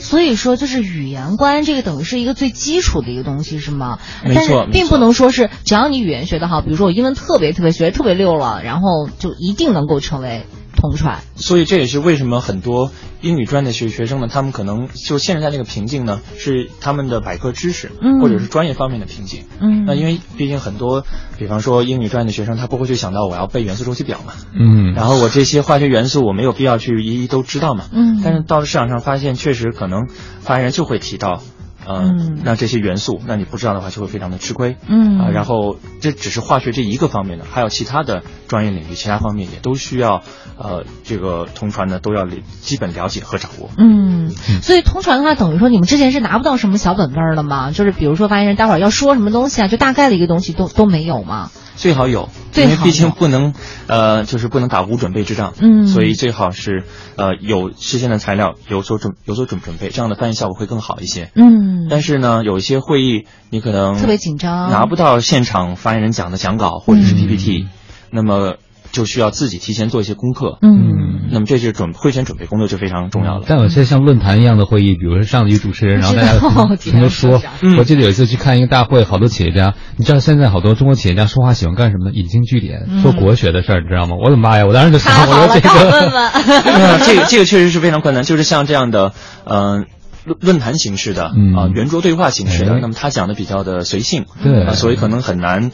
[0.00, 3.98] 所以说就是语言观这个等于是一个最基础的一个东西，是吗？
[4.24, 10.46] 没错，并不能说是只要你语言学得好，比如说我英文特别特别学特别溜了，然后就一定能够成为。
[10.74, 11.22] 同传。
[11.36, 19.44] 所以这也是为什么很多英语专的学学生呢，他们可能就现在那个瓶颈呢，是他们的百科知识，嗯，或者是专业方面的瓶颈。
[19.60, 21.04] 嗯，那因为毕竟很多，
[21.38, 24.32] 比方说英语专业的学生，他不会去想到我要背元素周期表嘛。
[24.54, 27.84] 嗯，然后我这些化学元素我没有必要去一一都知道嘛。
[27.92, 30.08] 嗯，但是到了市场上发现，确实可能
[30.40, 31.42] 发言人就会提到。
[31.88, 34.76] 嗯，那这些元素，那你不知道的话就会非常的吃亏。
[34.86, 40.22] 嗯啊，然后这只是化学这一个方面的，还有其他的专业领域，其他方面也都需要，
[40.58, 42.26] 呃，这个通传呢都要
[42.60, 43.70] 基本了解和掌握。
[43.76, 44.30] 嗯，
[44.62, 47.70] 所以通传的话，等于说你们之前是拿不到什么小本本的吗？
[47.70, 51.50] 就是比如说发言人待会儿要说什么东西啊，就大概的一个东西都都没有吗？
[51.76, 53.52] 最好有，因为毕竟不能，
[53.88, 56.84] 呃，就是不能打无准备之仗，嗯，所以最好是，
[57.16, 61.73] 呃，有事先的材料，有所准有所准准备，这样的翻译效果会更好一些，嗯。
[61.90, 67.66] 但是呢，有一些会议你可能特别紧张，拿不到现场发言人讲的讲稿或者是 PPT，
[68.10, 68.56] 那么。
[68.92, 73.44] 就需要自己提前做一些功课，嗯，那么这是准会前准备工作就非常重要了。
[73.44, 77.42] 但有些像论坛一样的会议，比如说上去主持人，然后大家 听他说，
[77.76, 82.12] 我记得有一次去看一个大会，好多企业家，你知道现在好多中国企业家说话喜欢干什么呢？
[82.14, 84.14] 引经据典，说国学的事儿，你知道吗？
[84.24, 84.64] 我的妈呀！
[84.64, 85.68] 我当时就想，我说这个
[87.04, 89.12] 这个这个确实是非常困难，就是像这样的，
[89.44, 89.86] 嗯。
[90.24, 95.70] 论论坛形式的啊，圆桌对话形式的，那么他讲的比较的随性，对，所以可能很难。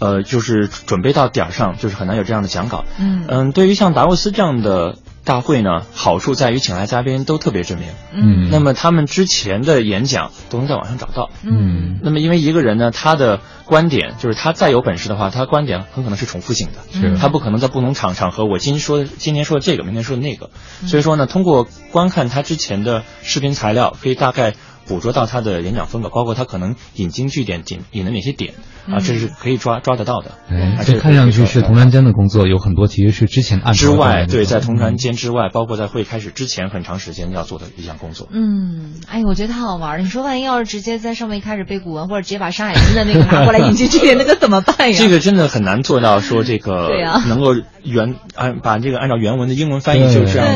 [0.00, 2.84] 呃，就是准备到点儿上，就是很难有这样的讲稿。
[2.98, 7.88] 嗯嗯，对于像达沃斯这样的大会呢，好处在于请来嘉宾都特别知名。
[8.12, 11.30] 嗯，那么他们之前的演讲都能在网上找到。
[11.42, 20.50] 嗯，那么因为一个人呢，他的观点就是他再有本事的话，他观点很可能是重复性的，是他不可能在不同场场合，我今天说今天说的这个，明天说的那个。
[20.86, 24.54] 所以说呢，通过观看他之前的视频材料，可以大概。
[24.86, 28.54] 捕捉到他的演讲风格，包括他可能引经据典，引引的哪些点
[28.86, 30.32] 啊，这是可以抓抓得到的。
[30.50, 38.28] 哎，这看上去是同传间的工作，有很多其实是之前按之外，对，在同传间之外，包括在会开始之前很长时间要做的一项工作。
[38.30, 40.04] 嗯，哎，我觉得太好玩了。
[40.04, 44.98] 你说万一要是直接在上面开始背古文，或者直接把《山海经》的那个拿过来引经据典， 那个怎么办呀？
[44.98, 50.46] 这个真的很难做到说这个对呀，能够原按把这个按照原文的英文翻译就这样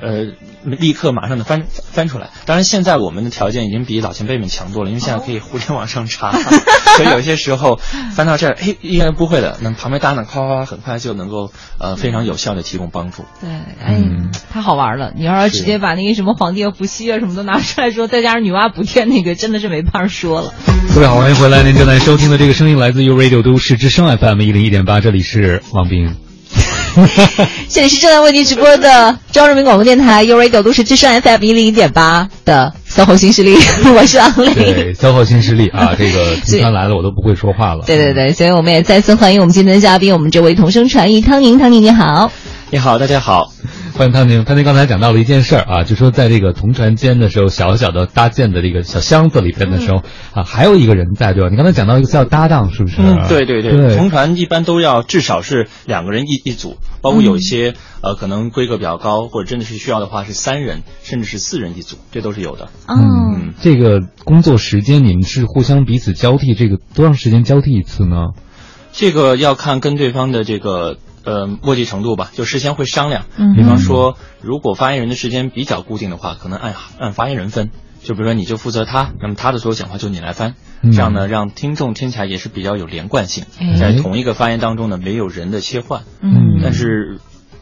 [0.00, 0.26] 呃。
[0.66, 2.30] 立刻马上的翻翻出来。
[2.44, 6.32] 当然，现在我们的条件已经比老前辈们强多了，因为现在可以互联网上查，
[6.96, 7.78] 所以有些时候
[8.14, 13.24] 翻到这儿，哎，应该不会的，那旁边搭档夸夸夸，很快就能够呃非常有效的提供帮助。
[13.40, 14.02] 对，哎，
[14.50, 15.12] 太好玩了！
[15.16, 20.52] 你要是直接把那个什么皇帝伏羲啊什么都拿出来说，再加上女娲补天，那个真的是没法说了。
[20.94, 26.25] 各位好，欢迎回来，您正在收听的这个声音来自于 Radio 都市之声 FM 一零一点八，这里是王斌。
[27.68, 33.54] 这里是正在为您直播的中央人民广播电台 u Radio 都市之声 FM 一零一点八的 SOHO 新势力，
[33.94, 34.54] 我是王磊。
[34.54, 37.84] 对，SOHO 新势力啊， 这个今天来了，我都不会说话了。
[37.86, 42.30] 对对对，所以我们也再次欢迎我们今天的嘉宾，我们这位同声传译汤宁，汤宁你好。
[42.70, 43.52] 你好，大家好。
[43.96, 50.02] 欢迎汤宁，汤宁刚才讲到了一件事儿啊，就说在这个同船间的时候，小小的搭建的这个小箱子里边的时候
[50.34, 51.48] 啊，还有一个人在，对吧？
[51.48, 53.00] 你刚才讲到一个叫搭档，是不是？
[53.00, 53.96] 嗯，对对对。
[53.96, 62.68] 同船一般都要至少是两个人一一组，包括有一些呃可能规格比较高或者真的是需要的话是三人甚至是四人一组，这都是有的。
[62.88, 68.34] 嗯，这个工作时间你们是互相彼此交替，这个多长时间交替一次呢？
[68.92, 70.98] 这个要看跟对方的这个。
[71.26, 73.26] 呃，默契程度吧，就事先会商量。
[73.36, 77.70] 嗯，比方说，如果发言人的时间比较固定的话，可能按按发言人分。
[78.02, 83.44] 就比如说，你就负责他，那么他的所有讲话就你来翻，这样呢，让听众听起来也是比较有连贯性，
[83.78, 86.04] 在同一个发言当中呢，没有人的切换。
[86.22, 87.18] 嗯，但是。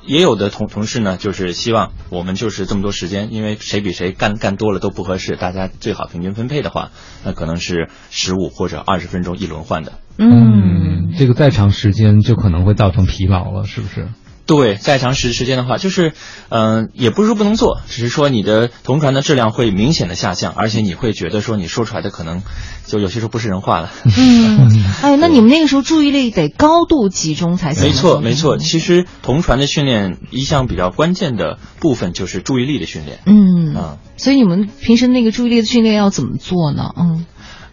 [0.07, 6.91] 也有的同同事呢，就是希望我们就是这么多时间，因为谁比谁干干多了都不合适，大家最好平均分配的话，
[7.25, 9.93] 那可能是十五或者二十分钟一轮换的。
[10.19, 14.09] 嗯，这个再长时间就可能会造成疲劳了，是不是？
[14.47, 16.13] 对，再长时时间的话，就是，
[16.51, 22.43] 嗯，也不是说不能做，只是说你的同传的质量会明显的下降，而且你会觉得说你说出来的可能
[22.87, 23.91] 就有些时候不是人话了。
[24.05, 27.85] 嗯， 哎，那你们那个时候注意力得高度集中才行。
[27.85, 28.59] 没错，没错。
[28.59, 33.21] 其实同传的训练一项比较关键的部分就是注意力的训练。
[33.25, 36.91] 嗯啊，所以你们平时那个注意力的训练要怎么做呢？
[36.99, 37.25] 嗯，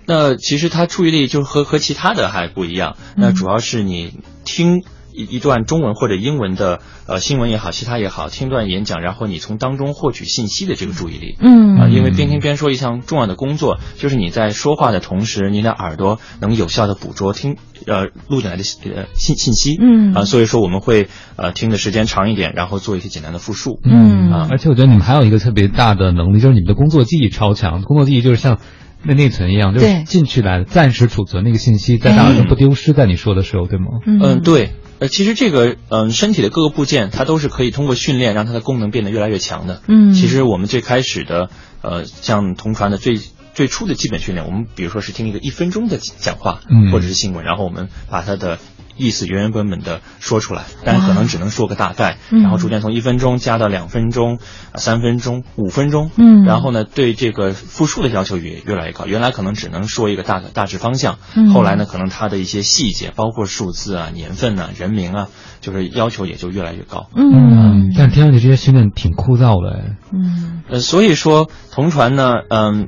[0.06, 4.14] 那其实他注意力就和和其他的还不一样，那主要是你
[4.46, 4.84] 听。
[5.14, 11.78] 一一段中文或者英文的呃新闻也好，其他也好，听段演讲，然后你从当中获取信息的这个注意力，嗯。
[11.78, 20.14] 啊，因为边听边说一项重要的工作，就是你在说话的同时，您的耳朵能有效的捕捉听呃录进来的呃信信息，嗯。
[20.14, 24.32] 啊，所以说我们会呃听的时间长一点，然后做一些简单的复述，嗯。
[24.32, 28.60] 啊，而且我觉得你们还有一个特别大的能力，就是你们的工作记忆超强，工作记忆就是像
[29.04, 33.86] 那内存一样，就是进去来暂时储存那个信息，在大脑中不丢失，在你说的时候，对吗？
[34.06, 34.72] 嗯，对。
[35.02, 39.82] 呃，其实这个，嗯，身体的各个部件，它都是可以通过训练让它的功能变得越来越强的。
[39.88, 41.50] 嗯，其实我们最开始的，
[41.82, 43.20] 呃，像同传的最
[43.56, 48.60] 最初的基本训练，我们比如说是听一个一分钟的讲话，嗯，或者是新闻，然后我们把它的。
[48.98, 54.40] 意思原原本本的说出来，但是可能只能说个大概，然后逐渐从一分钟加到两分钟、
[54.76, 59.06] 三分钟、五分钟，嗯，然后呢，对这个复述的要求也越来越高。
[59.06, 61.18] 原来可能只能说一个大大致方向，
[61.54, 65.28] 后来呢，可能它的一些细节，包括数字啊、年份啊、人名啊，
[65.60, 67.10] 就是要求也就越来越高。
[67.16, 72.88] 嗯，但听上去这些训练挺枯燥的，嗯，呃，所以说同传呢，嗯，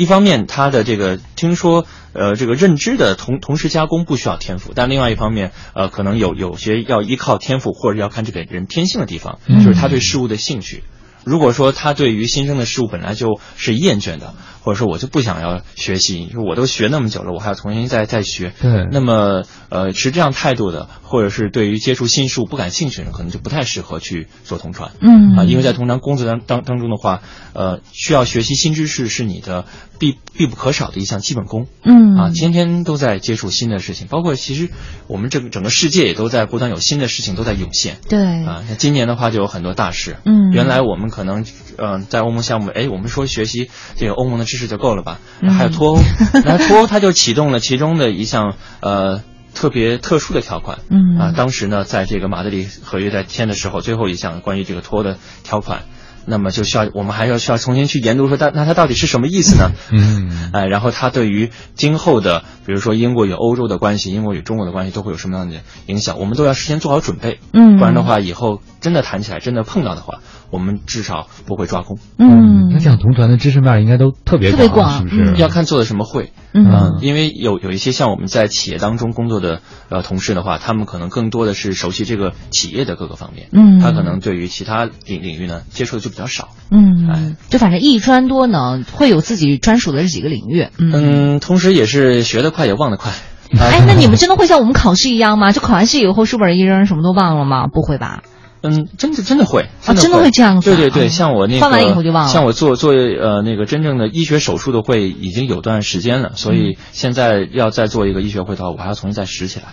[0.00, 1.86] 一方面他的这个听说。
[2.12, 10.82] 呃，这个认知的同同时加工不需要天赋，但另外一方面，呃，可能有有些要依靠天赋或者要看这个人天性的地方，就是他对事物的兴趣。
[11.22, 18.52] 如果说他对于新生的事物本来就是厌倦的，或者说我就不想要学习，说我都学那么久了，我还要重新再再学。
[18.60, 18.86] 对。
[18.92, 24.92] 那么，呃，持这样态度的，或者是对于接触新事物不感兴趣的人，可能就不太适合去做同传。
[25.00, 25.36] 嗯。
[25.36, 27.22] 啊，因为在同传工作当当当中的话，
[27.54, 29.64] 呃，需要学习新知识是你的
[29.98, 31.66] 必必不可少的一项基本功。
[31.82, 32.16] 嗯。
[32.16, 34.68] 啊，天天都在接触新的事情，包括其实
[35.06, 37.96] 我们整整个世界也都在不断有新的事情都在涌现。
[38.08, 38.44] 对。
[38.44, 40.18] 啊，那今年的话就有很多大事。
[40.24, 40.50] 嗯。
[40.52, 41.44] 原来我们可能。
[41.82, 45.20] 嗯，在欧盟项目，哎，我们说学习这个欧盟的知识就够了吧？
[45.56, 46.00] 还有脱欧，
[46.44, 49.22] 那脱欧它就启动了其中的一项呃
[49.54, 50.80] 特别特殊的条款。
[50.90, 55.82] 嗯啊，当时呢，在这个马德里合约在签的时候，最后一项关于这个脱的条款。
[56.26, 59.70] 那么就需要我们还要需要重新去研读说，它那它到底是什么意思呢？
[59.90, 66.18] 嗯，哎，然后它对于今后的，比如说英国与欧洲的关系，英国与中国的关系都会有什么样的影响？
[66.20, 67.40] 我们都要事先做好准备。
[67.54, 70.18] 嗯，不然的话，以后真的谈起来，真的碰到的话，
[70.50, 71.98] 我们至少不会抓空。
[72.18, 75.34] 嗯，那这样同传的知识面应该都特别特别广，是不是？
[75.36, 76.32] 要看做的什么会。
[76.52, 83.48] 嗯，因为有有一些像我们在企业当中工作的呃同事的话，他们可能更多的是熟悉这个企业的各个方面。
[83.52, 86.48] 嗯，他可能对于其他领领域呢接触的就比较少。
[86.70, 90.66] 嗯，哎，就反正一专多呢，会有自己专属的这几个领域。
[90.78, 93.12] 嗯，同时也是学得快也忘得快。
[93.52, 95.52] 哎，那 你们真的会像我们考试一样吗？
[95.52, 97.66] 就考完试以后书本一扔，什么都忘了吗？
[97.66, 98.22] 不会吧？
[98.62, 100.70] 嗯，真的真的会，真的会这样子。
[100.70, 102.28] 对对对，像我那个，放完以后就忘了。
[102.28, 109.66] 像我做做呃那个真正的医学手术的会已经有段时间了，所以现在要再做一个医学会的话，我还要重新再拾起来。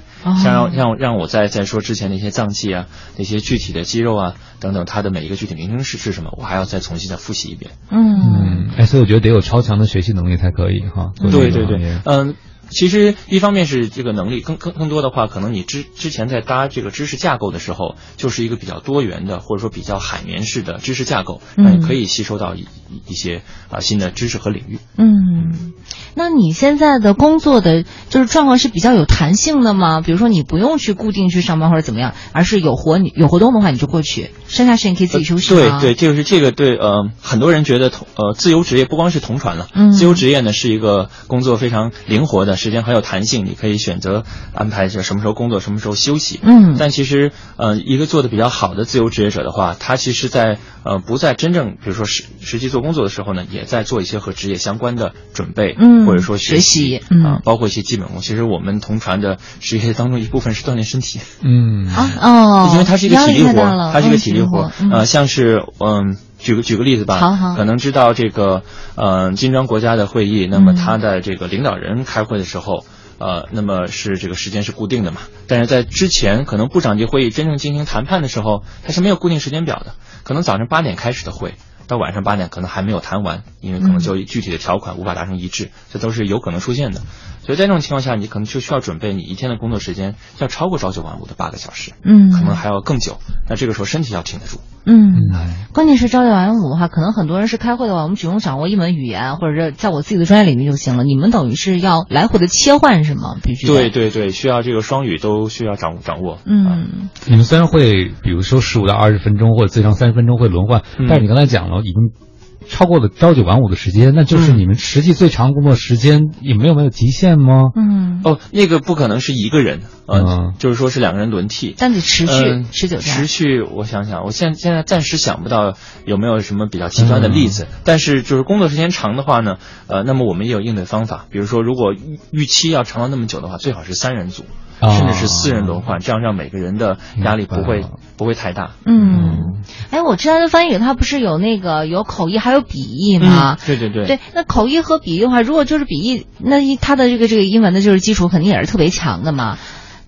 [0.44, 2.86] 像让让让我再再说之前那些脏器啊，
[3.18, 7.72] 那些具体的肌肉啊等等，它的每一个具体名称是是什么，我还要再重新再复习一遍。
[7.92, 11.12] 嗯，哎，所以我觉得得有超强的学习能力才可以哈。
[11.20, 12.36] 对对对，嗯。
[12.70, 22.68] 其实一方面是这个能力，更更更多的话，可能你之之前在搭这个知识架构的时候，就是一个比较多元的，或者说比较海绵式的知识架构，那你可以吸收到一
[23.08, 24.80] 一些啊新的知识和领域。
[24.98, 25.74] 嗯，
[26.14, 30.02] 那你现在的工作的就是状况是比较有弹性的吗？
[30.02, 42.57] 比如说你不用去固定去上班或者怎么样，而是有活你有活动的话你就过去，剩下时间可以自己休息对对，就是这个对呃，很多人觉得同呃自由职业不光是同传了，嗯，自由职业呢是一个工作非常灵活的。
[42.58, 46.40] 时间很有弹性，你可以选择安排着什么时候工作，什么时候休息。
[46.44, 58.22] 嗯，但其实，呃，一个做的比较好的自由职业者的话，他其实，在呃不在真正，比如说实实际做工作的时候呢，也在做一些和职业相关的准备，嗯，或者说学习，嗯，包括一些基本功。
[58.22, 63.54] 其实我们同传的职业当中一部分是锻炼身体，嗯啊哦，因为它是一个体力活，
[63.94, 66.18] 它是一个体力活，呃，像是嗯。
[66.40, 68.64] 举个举个例子吧，好好可能知道这个，
[68.96, 72.86] 呃，金砖国家的会议，那么他的这个领导人开会的时候，
[73.18, 75.22] 呃，那么是这个时间是固定的嘛？
[75.48, 81.56] 但是在之前，可能部长级会议真正进行谈判的时候，它是没有固定时间表的，可能早上八点开始的会，
[81.88, 87.02] 到晚上八点可能还没有谈完，因为可能就具体的条款无法达成一致，这都是有可能出现的。
[87.48, 93.20] 所以在这种情况下，你可能就需要准备你一天的工作时间要超过朝九晚五的八个小时，嗯，可能还要更久。
[93.50, 94.60] 那这个时候身体要挺得住。
[94.86, 95.32] 嗯，
[95.74, 101.06] 关键是朝九晚五的话，可能很多人是开会的话，我们只用掌握一门语言，或者是在我自己的专业领域就行了。
[101.06, 103.38] 你们等于是要来回的切换，是吗？
[103.42, 103.66] 必须。
[103.66, 106.40] 对对对，需要这个双语都需要掌掌握。
[106.46, 112.27] 嗯，你们虽然会，比如说十五到二十分钟，或者最长三十分钟会轮换，但是你刚才讲了，已经。
[112.70, 117.72] 超过了朝九晚五的时间，那就是你们实际最长工作时间也没有没有极限吗？
[117.76, 123.62] 嗯，哦，那个不可能是一个人，嗯，就是说是两个人轮替，但得持续持久持续。
[123.62, 125.76] 我想想，我现现在暂时想不到
[126.06, 134.44] 有没有什么比较极端的例子，但是就是工作时间长的话呢，呃，那么我们也有应对方法，比如说如果预预期要长到那么久的话，最好是三人组。
[134.82, 137.86] 甚至是四人轮换，这样让每个人的压力不会
[138.18, 138.72] 不会太大。
[138.86, 139.62] 嗯，
[139.92, 143.58] 哎，我知道的翻译它不是有那个有口译还有笔译吗？
[143.66, 144.06] 对对对。
[144.06, 149.58] 对，那口译和笔译的话，如果就是笔译，那它的这个这个英文的就是基础肯定也是特别强的嘛。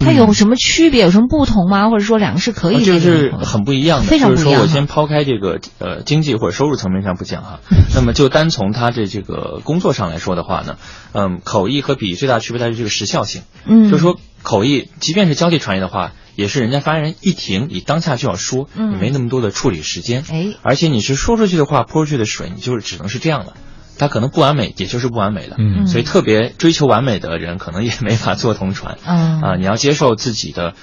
[0.02, 1.04] 它有什么区别？
[1.04, 1.90] 有什么不同吗？
[1.90, 2.86] 或者说两个是可以？
[2.86, 4.46] 就是很不一样的，非常不一样。
[4.46, 7.60] 就是说我先抛开这个呃经济或者收入层面上不讲哈，
[7.94, 10.78] 那么就单从他的这个工作上来说的话呢，
[11.12, 13.42] 嗯，口译和笔译最大区别在于这个时效性。
[13.66, 20.24] 嗯，就是说口译即便是交替传译的话，也是人家发言人一停，你当下就要说，嗯，没那么多的处理时间。
[20.30, 23.54] 哎，而且你是说出去的话泼出去的水，你就是只能是这样了。
[23.98, 29.42] 它可能不完美，也就是不完美的，嗯，所以特别追求完美的人，可能也没法做同传，嗯。
[29.42, 30.74] 啊，你要接受自己的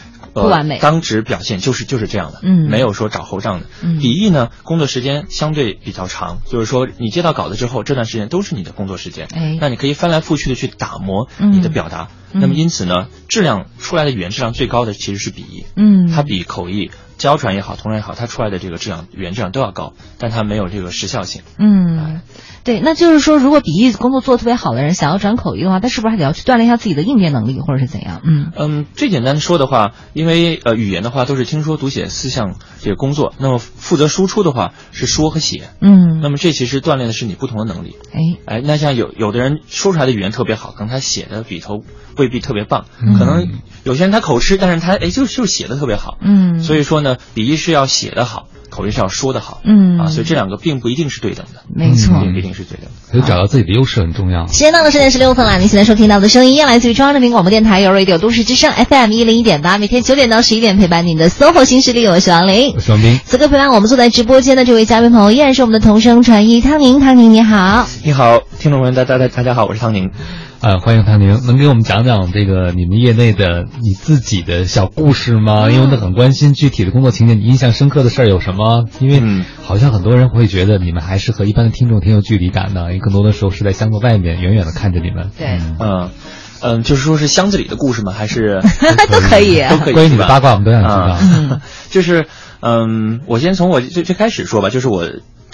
[0.42, 3.66] 不完美，当值表现就是就是这样的，嗯，没有说找后账的。
[3.82, 16.90] 嗯，笔译呢，工作时间相对比较长，就是说你接到稿子之后，这段时间都是你的工作时间，哎，那你可以翻来覆去的去打磨你的表达，那么因此呢，质量出来的语言质量最高的其实是笔译，嗯，它比口译。
[17.18, 21.40] 交传也好，同传也好，它出来的这个质量、语言质量都要高，但它没有这个时效性。
[21.58, 22.20] 嗯，
[22.66, 28.20] 对，那就是说，如果笔译工作做的特别好的人想要转口译的话，他是不是还得要去锻炼一下自己的应变能力，或者是怎样？
[28.22, 35.70] 嗯嗯，最简单的说的话，因为呃语言的话都是听说读写四项这个工作，那么负责输出的话是说和写。
[35.80, 37.96] 嗯，那么这其实锻炼的是你不同的能力。
[38.12, 38.20] 哎
[38.58, 41.82] 哎，那像有有的人说出来的语言特别好，可能他写的笔头
[42.16, 42.84] 未必特别棒，
[43.18, 43.48] 可能
[43.84, 46.18] 有些人他口吃，但是他哎就就写的特别好。
[46.20, 47.86] 嗯，所以说呢，笔译是要。
[47.86, 54.46] 写的好，口译是要说的好，嗯啊，所以这两个并不一定是对等的，没错，并不一定是对等的，所以找到自己的优势很重要。
[54.46, 63.18] 时间到了十点十六分了，您现在收听到的声音来自于中央人民广播电台有 Radio 都市之声 FM 一零一点八，每天九点到十一点陪伴您的 SOHO 新势力，我是王琳，我是王斌。
[63.24, 70.10] 此刻陪伴我们坐在直播间的这位嘉宾朋友依然是我们的同声传译汤宁，汤宁你好，你好，听众朋友大大大大家好，我是汤宁。
[70.62, 75.70] 呃，欢迎唐宁，能给我们讲讲这个你们业内的你自己的小故事吗？
[75.70, 78.86] 因为我很关心具体的工作情景，你印象深刻的事儿有什么？
[78.98, 85.30] 因为好像很多人会觉得你们还是和一般的听众挺有距离感的，因为更多的时候是在箱子外面远远的看着你们。
[85.38, 86.10] 对，嗯
[86.62, 88.12] 嗯，就是说是箱子里的故事吗？
[88.12, 88.60] 还是
[89.12, 89.92] 都可以， 都可以。
[89.92, 91.60] 关于你的八卦，我们都想知道。
[91.90, 92.26] 就是
[92.60, 95.06] 嗯，我先从我最最开始说吧，就是我。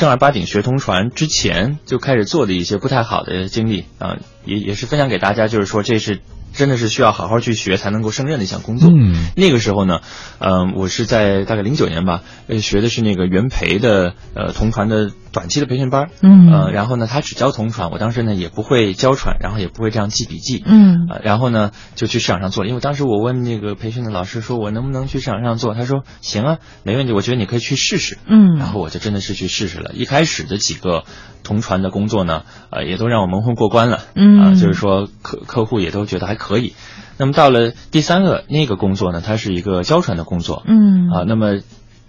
[0.03, 6.19] 正儿八经学同传之前就开始做的一些不太好的经历啊，也也是分享给大家，就是说这是
[6.53, 8.91] 真的是需要好好去学才能够胜任的一项工作。
[8.91, 10.01] 嗯，那个时候呢，
[10.41, 16.11] 嗯，我是在大概零九年吧，呃，学的是那个元培的呃同传的短期的培训班。
[16.21, 20.63] 嗯，呃，然后呢，他只教同传，我当时呢也不会教传，然后也不会这样记笔记。
[20.65, 25.75] 嗯，然后呢就去市场上做，因为当时我问那个培训的老师说，我能不能去市场上做？
[25.75, 28.19] 他说行啊，没问题，我觉得你可以去试试。
[28.27, 29.93] 嗯，然后我就真的是去试试了。
[29.95, 31.05] 一开始的几个
[31.43, 34.01] 同传的工作呢，呃，也都让我蒙混过关了。
[34.15, 36.75] 嗯，啊，就是说客客户也都觉得还可以。
[37.19, 40.63] 那么到了第三个那个工作呢，它是一个交传的工作。
[40.67, 41.61] 嗯，啊，那么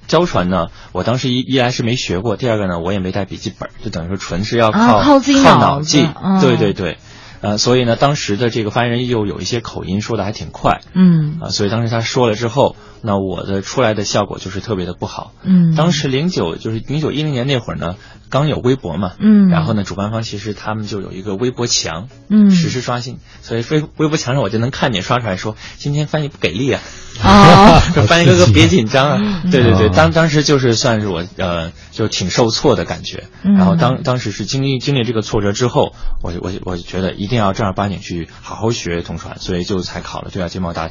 [0.07, 6.03] 交传呢，我当时一一来是没学过，第二个呢，我也没带笔记本，就等于说纯是要靠靠自己脑记。
[6.03, 6.97] 啊、对对对。
[7.41, 17.97] 呃，所以呢，当时的这个发言人又有一些口音，说的还挺快，嗯，啊，所以当时他说了之后，那我的出来的效果就是特别的不好，嗯，当时零九就是零九一零年那会儿呢，
[18.29, 26.81] 刚有微博嘛，嗯，然后呢，主办方其实他们就有一个微博墙，嗯，实时刷新，所以微微博墙上我就能看见刷出来说今天翻译不给力啊，
[27.21, 38.27] 啊， 翻译哥哥别紧张啊，对对对，当当时就是算是我呃就挺受挫的感觉，然后当当时是经历经历这个挫折之后，我我我觉得一定要正儿八经去。
[38.41, 40.89] 好好学同传，所以就才考了对外经贸大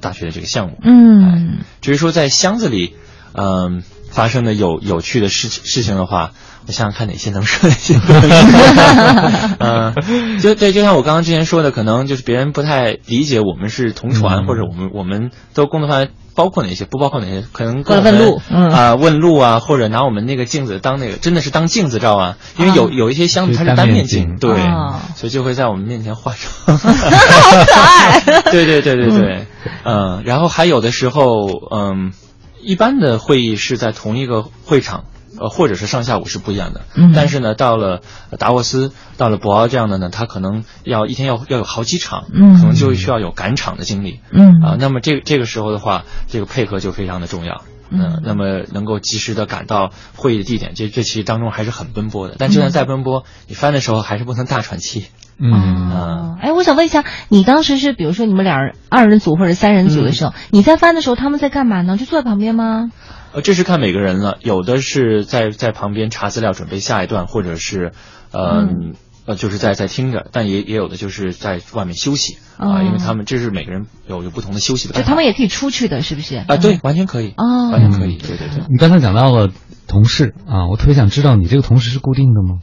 [0.00, 0.78] 大学的这个项目。
[0.82, 2.96] 嗯，至于说在箱子里，
[3.34, 3.82] 嗯，
[4.12, 6.30] 发生的有有趣的事事情的话，
[6.66, 8.30] 我想想看哪些能说，哪些不能说。
[9.58, 24.54] 嗯，就对，就像我刚刚之前说的，可能就是别人不太理解我们是同传，或者我们我们都工作范围包括哪些，不包括哪些，可能过来问路啊，问路啊，或者拿我们那个镜子当那个真的是当镜子照啊，因为有有一些箱子它是单面镜，对，
[25.16, 26.90] 所以就会在我们面前化妆， 好
[27.64, 28.42] 可爱。
[28.52, 29.46] 对对对对对，
[29.84, 32.12] 嗯，然后还有的时候，嗯，
[32.62, 35.04] 一般的会议是在同一个会场。
[35.40, 38.02] 呃，或者是上下午是不一样的，嗯，但是呢，到了
[38.38, 44.60] 达沃斯，到了博鳌这样的呢，他可能要一天要要有好几场，嗯，可能就需要有赶场的经历，嗯。
[44.62, 55.06] 啊，那么这这个时候的话，这个配合就非常的重要，嗯，那么能够及时的赶到会议的地点，这这其实当中还是很奔波的，但就算再奔波，你翻的时候还是不能大喘气，
[55.42, 61.96] 嗯，哎，我想问一下，你当时是比如说你们俩人二人组或者三人组的时候，你在翻的时候，他们在干嘛呢？
[61.96, 62.90] 就坐在旁边吗？
[63.32, 67.92] 呃，这是看每个人了，有的是在在旁边查资料准备下一段，或者是，
[68.30, 68.68] 呃，
[69.26, 74.94] 呃，就是在在听着，但也也有的就是在外面休息啊，因为他们这是每个人有有不同的休息的。
[74.94, 76.36] 就他们也可以出去的，是不是？
[76.36, 78.64] 啊，对，完全可以，哦，完全可以，对对对。
[78.68, 79.48] 你刚才讲到了
[79.88, 82.60] 同事啊，我特别想知道你这个同事是固定的吗？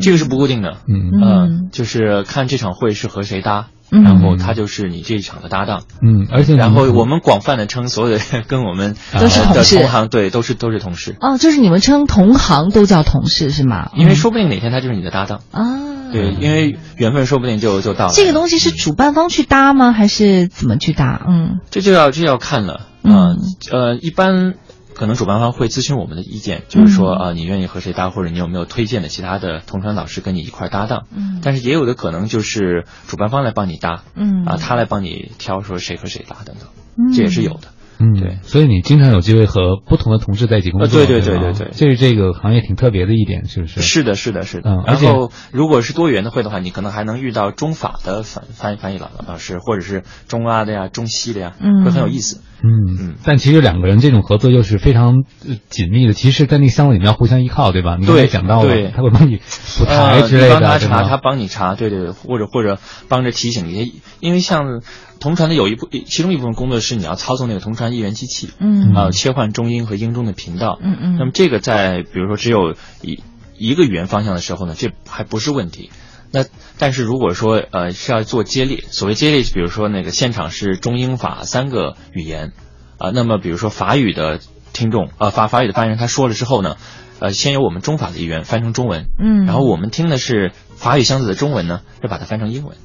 [0.00, 3.66] 这个是不固定的，嗯嗯，就是看这场会是和谁搭。
[3.90, 5.82] 然后他就是你这一场的搭档。
[6.00, 11.14] 嗯，而且然后我们广泛的称所有的跟我们都是同事，同行对，都是都是同事。
[11.20, 13.90] 哦，就是你们称同行都叫同事是吗？
[13.94, 15.62] 因为说不定哪天他就是你的搭档啊。
[16.10, 18.12] 对，因为缘分说不定就就到了。
[18.14, 19.92] 这个东西是主办方去搭吗？
[19.92, 21.26] 还是怎么去搭？
[21.28, 23.36] 嗯，这就要这要看了嗯。
[23.70, 24.54] 呃，一般
[24.94, 31.06] 可能主办方会咨询我们的意见，就是说啊，你愿意和谁搭，或者你有没有推荐的其他的同传老师跟你一块搭档。
[31.10, 37.71] 嗯，但是也有的可能就是主办方来帮你搭，嗯啊，他来帮你挑说谁和谁搭等等，这也是有的。
[37.98, 43.80] 嗯，对，所以你经常有机会和不同的同事在一起工作，对对对对对，这是这个行业挺特别的一点，是不是？
[43.80, 44.70] 是的，是的，是的。
[44.70, 52.40] 嗯，然后如果是多元的会的话，你可能还能遇到中法的翻翻译翻译老老师，或者是中阿的呀、中西的呀，嗯，会很有意思。
[52.64, 53.14] 嗯嗯。
[53.24, 55.24] 但其实两个人这种合作又是非常
[55.68, 57.96] 紧密的，其实，在那个箱子里面要互相依靠，对吧？
[58.00, 59.38] 你刚才讲到了，他会帮你
[59.78, 62.78] 补台之类的，帮他查，他帮你查，对对对，或者或者
[63.08, 64.82] 帮着提醒一些，因为像。
[65.22, 71.16] 同传的有一部，其中一部分工作是你要操纵那个同传译员机器，嗯，啊，切换中英和英中的频道，嗯嗯。
[71.16, 73.22] 那么这个在比如说只有一
[73.56, 75.90] 一个语言方向的时候呢，这还不是问题。
[76.32, 76.44] 那
[76.76, 82.52] 但是如果说呃是要做接力，所谓接力，比如说那个现场是中英法三个语言，
[82.98, 84.40] 啊，那么比如说法语的
[84.72, 86.76] 听众啊法法语的发言人他说了之后呢，
[87.20, 92.76] 呃，先由我们中法的译员翻成中文，嗯，然后我们听的是法语箱子的中文呢，要把它翻成英文。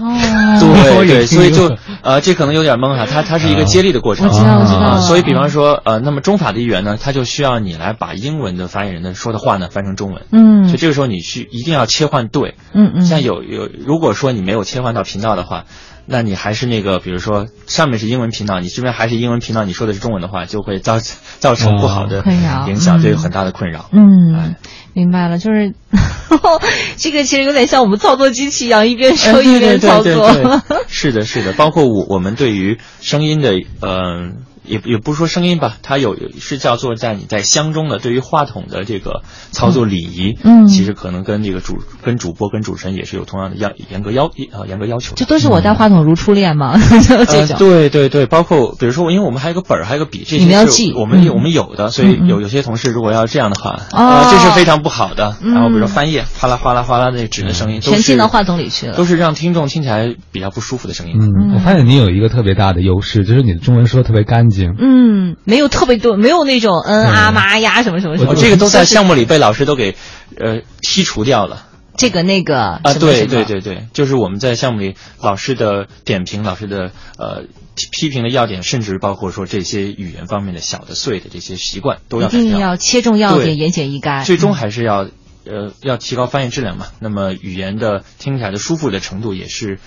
[0.00, 5.00] 哦，对 对，所以就呃，这可能有点懵哈，它它是一个接力的过程，我知道我知道。
[5.00, 15.64] 所以比方说呃，那么中法的译员呢，他就需要你来把英文的发言人的说的话呢翻成中文，嗯，所以这个时候你去一定要切换对，嗯嗯，像有有，如果说你没有切换到频道的话。
[16.12, 20.98] 那你还是那个，比如说上面是英文频道，你这边还是英文频道，你说的是中文的话，就会造
[21.38, 22.24] 造成不好的
[22.66, 23.88] 影响，对，有很大的困扰。
[23.92, 24.56] 嗯，
[24.94, 25.74] 明白了，就是
[26.96, 30.30] 这个其实有点像我们操作机器一样，一边 说一边操作。
[30.88, 34.44] 是的，是的，包括我我们对于声音的，嗯。
[34.70, 45.14] 也也不是说声音吧，它有是叫做在你在箱中的对于话筒的这个操作礼仪，嗯，其实可能跟这个主跟主播跟主持人也是有同样的要严格要呃严格要求。
[45.16, 46.78] 这都是我带话筒如初恋吗？
[47.26, 55.36] 这种对对对，包括比如说，因为我们还有个本儿，还有个笔，这些是我们我们有的，所以有有些同事如果要这样的话，啊，这是非常不好的。
[55.42, 61.16] 然后比如说翻页，哗啦哗啦哗啦那纸的声音，全进到话筒里去了，都是让听众听起来比较不舒服的声音。
[61.20, 64.59] 嗯，我发现你有一个特别大的优势，就是你的中文说的特别干净。
[64.66, 65.36] 嗯。
[65.44, 69.94] 没有特别多，没有那种嗯啊妈呀什么什么什么，这个都在项目里被老师都给
[70.36, 71.66] 呃剔除掉了。
[71.96, 77.44] 这个那个啊，对对对对，就是我们在项目里老师的点评、老师的呃
[77.92, 84.24] 批评的要点，甚至包括说这些语言方面的小的碎的这些习惯，都要一定要切中要点，言简意赅。
[84.24, 85.08] 最终还是要
[85.44, 86.86] 呃要提高翻译质量嘛。
[87.00, 89.78] 那么语言的听起来的舒服的程度也是。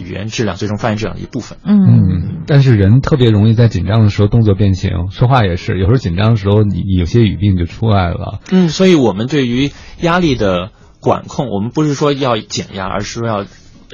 [0.00, 1.58] 语言质量最终翻译质量的一部分。
[1.64, 8.40] 嗯，但是人特别容易在紧张的时候动作变形，说话也是，有时候紧张的时候你有些语病就出来了。
[8.50, 9.70] 嗯，所以我们对于
[10.00, 10.70] 压力的
[11.00, 13.44] 管控，我们不是说要减压，而是说要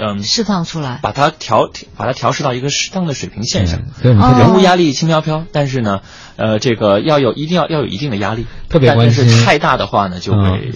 [0.01, 3.81] 嗯释放出来，把它调把它调试到一个适当的水平线上。
[4.03, 6.01] 对，人物压力轻飘飘，但是呢，
[6.37, 9.45] 呃，这个要有一定要要有一定的压力，特别关心。
[9.45, 10.73] 太大的话呢，就会。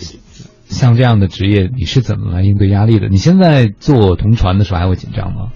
[0.73, 3.09] 像这样的职业，你是怎么来应对压力的？
[3.09, 5.51] 你现在做同传的时候还会紧张吗？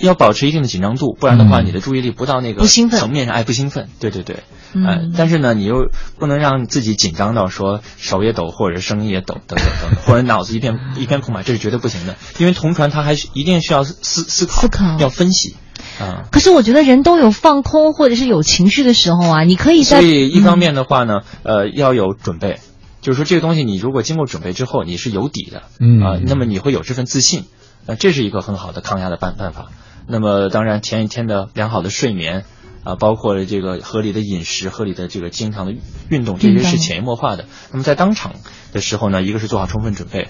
[0.00, 3.86] 要保持一定的紧张度，不然的话，你的注意力不到那个层面上，哎，不兴奋。
[4.00, 5.12] 对对对，嗯。
[5.16, 12.16] 但是呢，你又不能让自己紧张到说手也抖，或者声音也抖，等等等， 或者脑子一片一片空白，这是绝对不行的。
[12.38, 15.54] 因为同传，它还一定需要思思考，思考要分析。
[16.00, 16.24] 啊。
[16.32, 20.00] 可是我觉得人都有放空或者是有情绪的时候啊，你可以在。
[20.00, 22.58] 所以一方面的话呢，呃，要有准备。
[23.04, 27.44] 就是说，这个东西你如果经过准备之后，你是有底的，嗯啊，那么你会有这份自信，
[27.86, 29.70] 那这是一个很好的抗压的办办法。
[30.08, 32.46] 那么当然，前一天的良好的睡眠，
[32.82, 35.74] 啊，包括这个合理的饮食、合理的这个经常的
[36.08, 37.44] 运动，这些是潜移默化的。
[37.72, 38.36] 那么在当场
[38.72, 40.28] 的时候呢，一个是做好充分准备，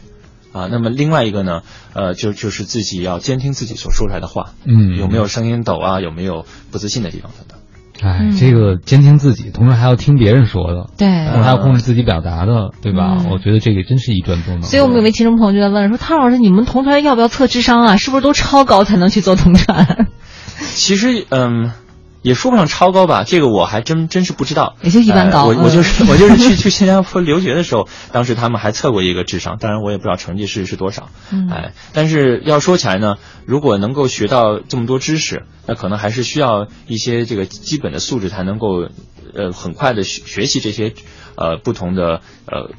[0.53, 1.63] 啊，那么另外一个呢，
[1.93, 7.54] 呃，就就是自己要监听自己所说出来的话，嗯，有没有声音抖啊，有没有不自信的地方等等。
[8.03, 13.19] 哎，这个监听自己，同时还要听别人说的，对，还要控制自己表达的，对吧？
[13.31, 14.63] 我觉得这个真是一专多能。
[14.63, 17.97] 所以我们有位听众朋友就在问说：“汤老师，你们同传要不要测智商啊？
[17.97, 20.09] 是不是都超高才能去做同传？”
[20.75, 21.71] 其实，嗯。
[22.25, 24.77] 也说不上超高吧，这个我还真真是不知道。
[24.81, 25.45] 也就一般高。
[25.45, 31.11] 我我就是我就是去去新加坡留学的时候，当时他们还测过一个智商，当然我也不知道成绩是是多少。
[31.31, 31.51] 嗯。
[31.51, 38.89] 哎，但是要说起来呢，如果能够学到这么多知识，那可能还是需要一些这个基本的素质才能够，
[39.35, 40.95] 呃，很快的学学习这些，
[41.37, 42.71] 呃，不同的呃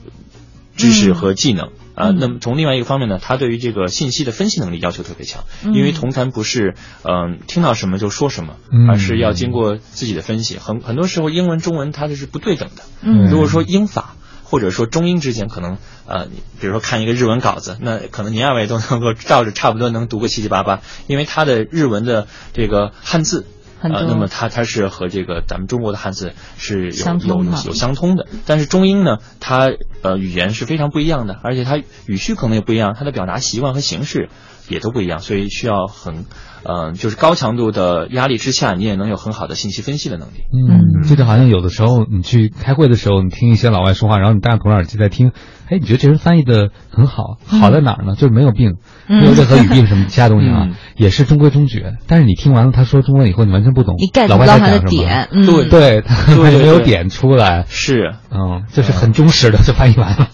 [0.76, 1.70] 知识和技能。
[1.96, 8.58] 啊，那么从另外一个方面呢，他对于这个信息的分析能力要求特别强，因为同传不是嗯听到什么就说什么，
[8.90, 10.58] 而是要经过自己的分析。
[10.58, 12.84] 很很多时候英文中文它这是不对等的。
[13.02, 16.28] 嗯，如果说英法或者说中英之间可能呃，
[16.60, 23.48] 比如说看一个日文稿子，那可能您二位都能够照着差不多能读个七七八八，因为它的日文的这个汉字。
[23.94, 29.70] 呃，那么它它是和这个咱们中国的汉字是有有有相通的，但是中英呢，它
[30.02, 34.30] 呃语言是非常不一样的，而且它语序可能也不一样，它的表达习惯和形式
[34.68, 36.26] 也都不一样，所以需要很。
[36.68, 40.44] 嗯，就是高强度的压力之下，你也能有很好的信息分析的能力。
[40.52, 45.32] 嗯，这就好像有的时候你去开会的时候，你听一些老外说话，然后你戴上头耳机在听，
[45.70, 48.16] 哎，你觉得这人翻译的很好，好在哪儿呢？
[48.16, 51.86] 就是没有病，没有任何语病什么其他东西啊，也是中规中矩。
[52.08, 60.30] 但是你听完了他说中文以后，你完全不懂，你 get 不到他的点，对对，他没有点出来，是，嗯，就是很忠实的就翻译完了。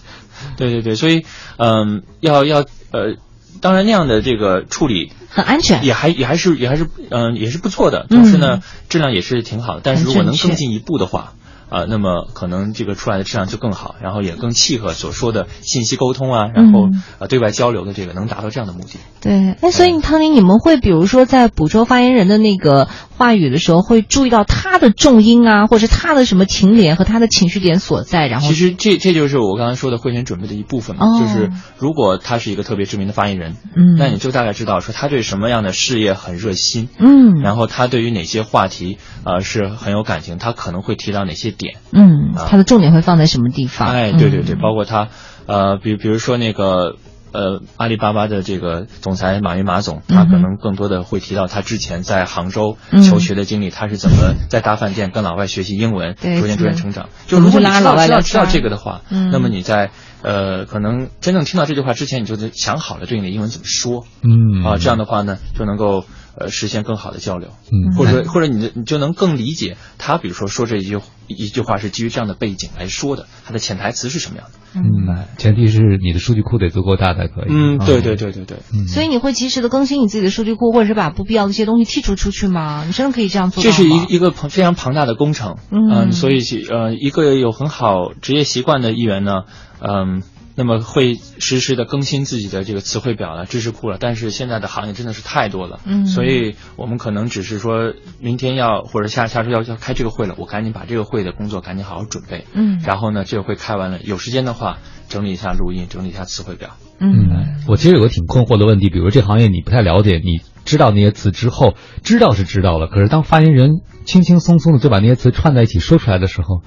[0.56, 1.24] 对对对，所以
[1.58, 2.60] 嗯，要要
[2.90, 3.16] 呃。
[3.62, 8.60] 当然，那样的这个处理很安全，也还也还是也还是嗯也是不错的，同时呢
[8.90, 9.80] 质量也是挺好的。
[9.82, 11.32] 但是如果能更进一步的话。
[11.72, 18.98] 啊，那么可能这个出来的质量就更好，然后也更契合所说的信息沟通啊，然后呃对外交流的这个能达到这样的目的。
[19.22, 42.34] 对，哎，所以汤宁，你们会比如说在捕捉发言人的那个话语的时候，会注意到他的重音啊，或者他的什么停连和他的情绪点所在，然后其实这这就是我刚才说的会前准备的一部分嘛，就是如果他是一个特别知名的发言人，嗯，那你就大概知道说他对什么样的事业很热心，嗯，然后他对于哪些话题呃是很有感情，他可能会提到哪些点，嗯。
[42.34, 43.88] 他的重点会放在什么地方？
[43.88, 45.08] 哎，对对对，包括他，
[45.46, 46.96] 呃，比比如说那个，
[47.32, 54.16] 呃，阿里巴巴的这个总裁马云马总，他可能更多的会提到他之前在杭州求学的经历，他是怎么
[54.48, 57.10] 在大饭店跟老外学习英文，逐渐逐渐成长。
[57.26, 59.90] 就如果你知道知道知道这个的话，那么你在
[60.22, 66.04] 呃，可能真正听到这句话之前，你就得想好了对应的英文怎么说，嗯啊，这样的话呢，就能够。
[66.36, 74.52] 呃，实现更好的交流，嗯，或者或者你的你就能更理解他，比如说说这一句一句话是基于这样的背景来说的，他的潜台词是什么样的？
[74.74, 77.46] 嗯，前提是你的数据库得足够大才可以。
[77.48, 78.58] 嗯，对对对对对。
[78.86, 82.84] 所以你会及时的更新你自己的数据库，或者是把不必要的一些东西剔除出去吗？
[82.86, 89.42] 你真的可以这样做这是一一个庞非常庞大的工程，嗯，所以呃，一个有很好职业习惯的议员呢，
[89.80, 90.22] 嗯。
[90.54, 104.78] 那么会实时的更新自己的这个词汇表了、知识库了，但是现在的行业真的是太多了，嗯，所以我们可能只是说明天要或者下下周要要开这个会了，我赶紧把这个会的工作赶紧好好准备，嗯，然后呢，这个会开完了，有时间的话
[105.08, 116.60] 整理一下录音，整理一下词汇表，嗯，我其实有个挺困惑的问题，比如这行业你不太了解，你知道那些词之后，知道是知道了，可是当发言人轻轻松松的就把那些词串在一起说出来的时候。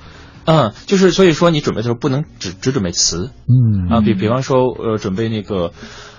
[0.45, 5.73] 嗯，就是所以说你准备的时候不能只只准备词，嗯啊，比比方说呃准备那个，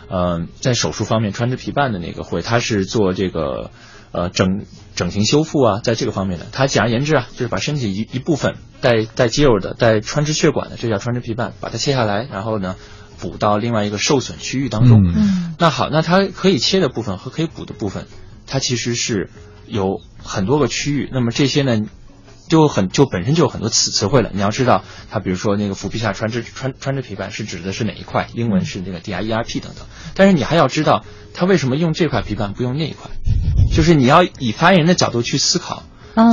[0.08, 3.70] 呃在手术方面穿着皮瓣的那个会，他是做这个
[4.10, 4.64] 呃整
[4.96, 12.74] 整形修复啊，在这个方面的，他简而言之啊，就是把身体一一部分带带肌肉的带穿支血管的，这叫穿支皮瓣，把它切下来，然后呢
[13.20, 15.00] 补到另外一个受损区域当中。
[15.06, 18.06] 嗯，那好，那它可以切的部分和可以补的部分，
[18.48, 19.30] 它其实是
[19.68, 21.86] 有很多个区域，那么这些呢？
[22.48, 24.30] 就很就本身就有很多词词汇了。
[24.32, 28.28] 你要知道，它比如说那个腹皮下穿着穿穿着皮瓣是指的是哪一块？
[28.34, 29.86] 英文是那个 D I E R P 等等。
[30.14, 33.10] 但是你还要知道，它为什么用这块皮瓣不用那一块？
[33.74, 35.82] 就是你要以发言人的角度去思考。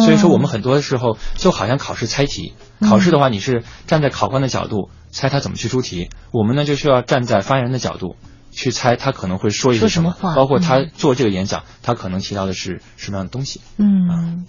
[0.05, 8.16] 所以说，我们很多时候就好像考试猜题，考试的话你是站在考官的角度猜他怎么去出题，我们呢就需要站在发言人的角度
[8.49, 13.59] 去猜他可能会说一些什么话，包括他做这个演讲，他可能提到的是什么样的东西。
[13.76, 14.45] 嗯。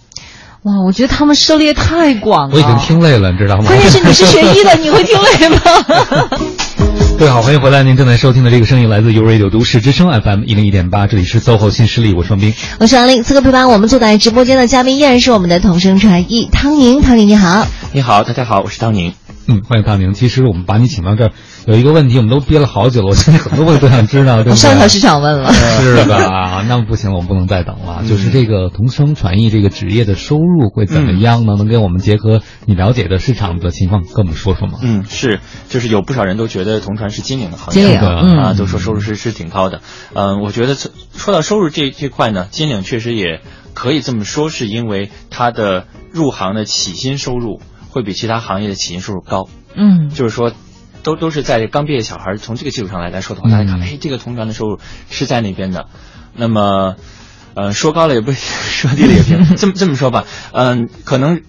[0.65, 2.55] 哇，我觉得他们涉猎太广了。
[2.55, 3.65] 我已经听累了，你知道吗？
[3.67, 5.61] 关键是你是学医的，你会听累吗？
[7.19, 13.21] 各位好，欢迎回来，您正在收听的这个声音来自 u Radio 都市之声 FM 一零一点八，这里是 SOHO 新势力，我是王斌，我是王琳。
[13.21, 19.13] 此刻陪伴我们坐在直播间的嘉宾依然是我们的同声传译汤宁，汤宁你好，你好，大家好，我是汤宁。
[19.47, 20.13] 嗯，欢迎大明。
[20.13, 21.31] 其实我们把你请到这儿，
[21.67, 23.09] 有一个问题，我们都憋了好久了。
[23.09, 26.63] 我现在很多问题都想知道， 对上条市场问了，是吧？
[26.67, 28.03] 那不行，我们不能再等了。
[28.07, 31.53] 就是这个同声传译这个职业的收入会怎么样呢？
[31.57, 34.79] 能给我们结合你了解的市场的情况跟我们说说吗？
[34.81, 35.39] 嗯，是，
[35.69, 39.81] 就是有不少人都觉得同传是金领的行业，金领啊，都说收入是是挺高的。
[40.13, 43.41] 嗯，我觉得说到收入这这块呢，金领确实也
[43.75, 47.61] 可以这么说，是因为它的入行的起薪收入。
[47.95, 50.51] 会比其他行业的起薪收入高，嗯，就是说，
[51.01, 54.79] 都都是在刚毕业小孩从这个基础上来来说的话，大家看，哎，这个同传的收入
[55.09, 55.87] 是在那边的，
[56.35, 56.97] 那么，
[57.53, 61.39] 呃，说高了也不 说低了也行，这么这么说吧，嗯，可能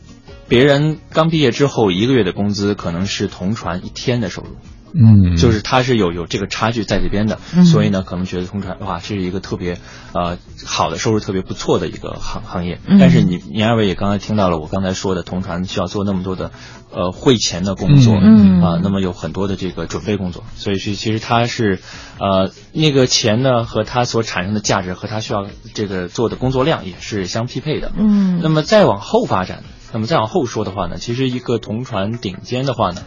[0.46, 4.50] 别人刚毕业之后一个月的工资可能是同传一天的收入，
[4.98, 9.78] 嗯，就是它是有有这个差距在这边的，所以呢，可能觉得同传哇是一个特别
[10.14, 12.78] 呃好的收入特别不错的一个行行业。
[12.98, 16.50] 但是你你二位也刚才听到了我刚才说的，同传需要做那么多的
[16.90, 21.80] 呃会前的工作，嗯啊，那么有很多的这个准备工作，所以是其实它是
[22.18, 27.92] 呃那个钱呢和它所产生的价值和它需要这个做的工作量也是相匹配的。
[27.96, 33.02] 嗯，那么再往后发展，那么再往后说的话呢，其实一个同传顶尖的话呢。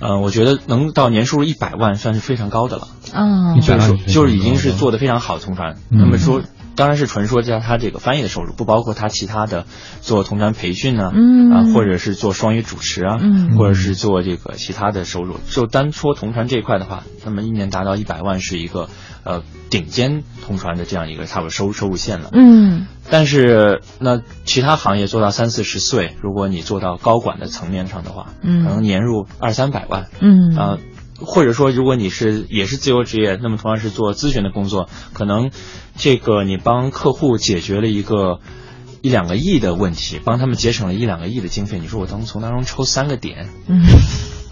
[0.00, 2.88] 嗯，我觉得能到年收入一百万算是非常高的了。
[3.12, 5.76] 嗯，就是说，就是已经是做的非常好的同传。
[5.90, 6.42] 那么说，
[6.80, 9.66] 当然是纯说加他这个翻译的收入，不包括他其他的
[10.00, 11.12] 做同传培训呢，
[11.52, 13.18] 啊，或者是做双语主持啊，
[13.58, 15.36] 或者是做这个其他的收入。
[15.50, 18.88] 就单说同传这一块的话，那么一年达到一百万是一个。
[19.22, 22.30] 呃，顶尖同传的这样一个差不多收收入线了。
[22.32, 30.06] 嗯，但是那其他行业做到三四十岁，如果你做到高管的层面上的话，嗯，可能年入二三百万。
[30.22, 30.78] 嗯啊，
[31.20, 35.50] 或者说如果你是也是自由职业，那么同样是做咨询的工作，可能
[35.96, 38.40] 这个你帮客户解决了一个
[39.02, 43.48] 一两个亿的问题，帮他们节省了一两个亿的经费，你说我能从当中抽三个点？
[43.66, 43.82] 嗯。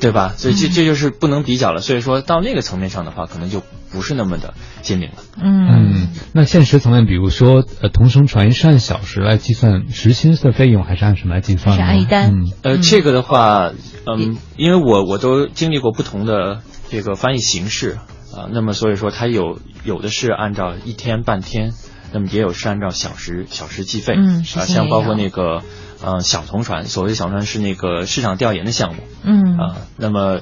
[0.01, 0.35] 对吧？
[0.37, 1.81] 所以这这就是不能比较了。
[1.81, 5.17] 所以说到那个层面上的话，可能就不是那么的鲜明了。
[5.43, 11.75] 嗯，那现实层面，比如说，呃，同声传译是按小时来计算时薪的费用，还是按什么来计算？
[11.75, 12.33] 是按一单。
[12.63, 13.73] 呃，这个的话，
[14.07, 17.99] 嗯，因为我我都经历过不同的这个翻译形式
[18.33, 21.73] 啊，那么所以说它有有的是按照一天半天，
[22.13, 24.15] 那么也有是按照小时小时计费。
[24.17, 25.63] 嗯，啊，像包括那个。
[26.05, 29.03] 嗯，小同船，所谓小船是那个市场调研的项目。
[29.25, 30.41] 嗯啊，那么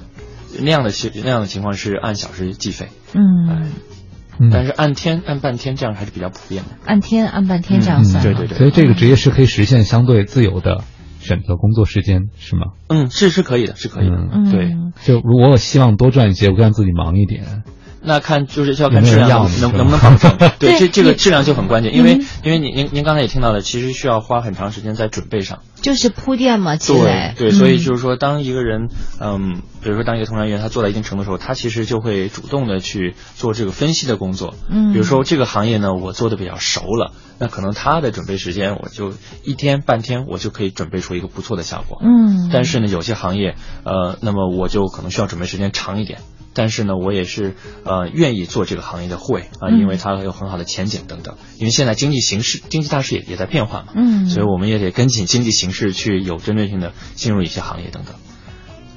[0.61, 2.89] 那样的情那样的情况是按小时计费。
[3.15, 6.71] 嗯，但是按天按半天这样还是比较普遍的。
[6.85, 8.23] 按天按半天这样算。
[8.23, 8.59] 对对对。
[8.59, 10.85] 所以这个职业是可以实现相对自由的
[11.21, 12.73] 选择工作时间，是吗？
[12.89, 14.17] 嗯，是是可以的，是可以的。
[14.17, 14.77] 嗯，对。
[15.03, 17.63] 就如果我希望多赚一些，我让自己忙一点。
[18.07, 28.89] 那看就是要看质量能能不能保证， 对这这个质量就很关键，因为因为您您您刚才也听到了，其实需要花很长时间在准备上，就是铺垫嘛，对对，所以就是说，当一个人
[29.21, 39.13] 嗯，比如说当一个同传员，他做到一定程度的时候，他其实就会主动的去做这个分析的工作，嗯，比如说这个行业呢，我做的比较熟了，那可能他的准备时间我就
[39.45, 46.21] 一天半天，我就可以准备出一个不错的效果，嗯，但是呢，有些行业呃，那么我就可能需要准备时间长一点。
[46.57, 47.55] 但是呢，我也是
[47.85, 51.37] 呃愿意做这个行业的会啊，因为它有很好的前景等等。
[51.59, 58.15] 因为现在经济形势、经济大势也也在变化嘛，嗯，所以我们也得跟紧经济形势去有针对性的进入一些行业等等。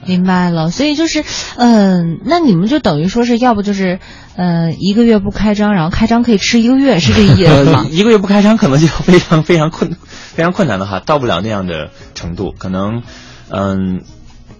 [0.05, 1.25] 明白了，所以就是，
[1.57, 3.99] 嗯，那你们就等于说是要不就是，
[4.37, 7.85] 呃，一个月不开张，然后开张可以吃一个月，是这意思吗？
[7.91, 9.97] 一个月不开张可能就非常非常困
[10.33, 13.03] 非常困难的哈，到不了那样的程度，可能，
[13.49, 14.01] 嗯。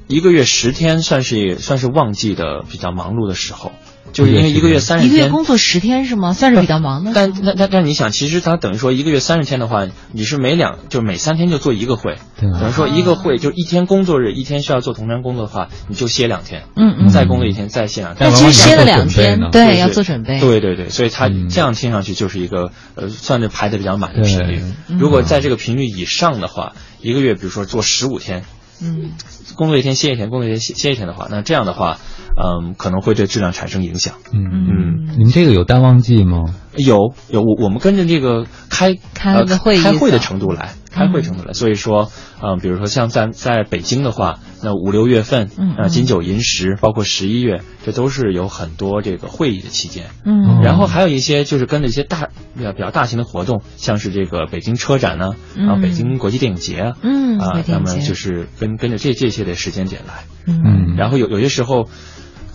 [0.10, 3.72] 一个月十天算是算是旺季的比较忙碌的时候，
[4.12, 6.34] 就是因为一个月三十天，一个月工作十天是吗？
[6.34, 7.12] 算是比较忙的。
[7.14, 18.32] 但但但但你想，其实它等于说一个月三十天的话，你是每两就每三天就做一个会，等于说一个会就一天工作日一天需要做同样工作的话，你就歇两天，嗯嗯，再工作一天再歇两天。
[18.32, 20.40] 那其实歇了两天，对，要做准备。
[20.40, 24.64] 对对对，所以它这样听上去就是一个呃，算是排的比较满的频率。
[24.88, 28.44] 如果在这个频率以上的话，一个月比如说做十五天。
[28.82, 29.12] 嗯，
[29.56, 32.00] 工作一天歇一天，工作一天歇歇一天的话，那这样的话，
[32.38, 34.16] 嗯，可能会对质量产生影响。
[34.32, 36.46] 嗯嗯，您这个有淡旺季吗？
[36.76, 40.74] 有有，我我们跟着这个开开会开会的程度来。
[40.92, 42.12] 开会程度了，所以说，
[42.42, 50.06] 嗯，比如说像在在北京的话，那五六月份，啊，金九银十，包括十一月，这都是有很多这个会议的期间。
[50.26, 60.24] 嗯，然后还有一些就是跟着一些大比较比较大型的活动，像是这个北京车展呢，然后北京国际电影节，嗯，啊，那么就是跟跟着这这些的时间点来。
[60.48, 61.88] 嗯，然后有有些时候，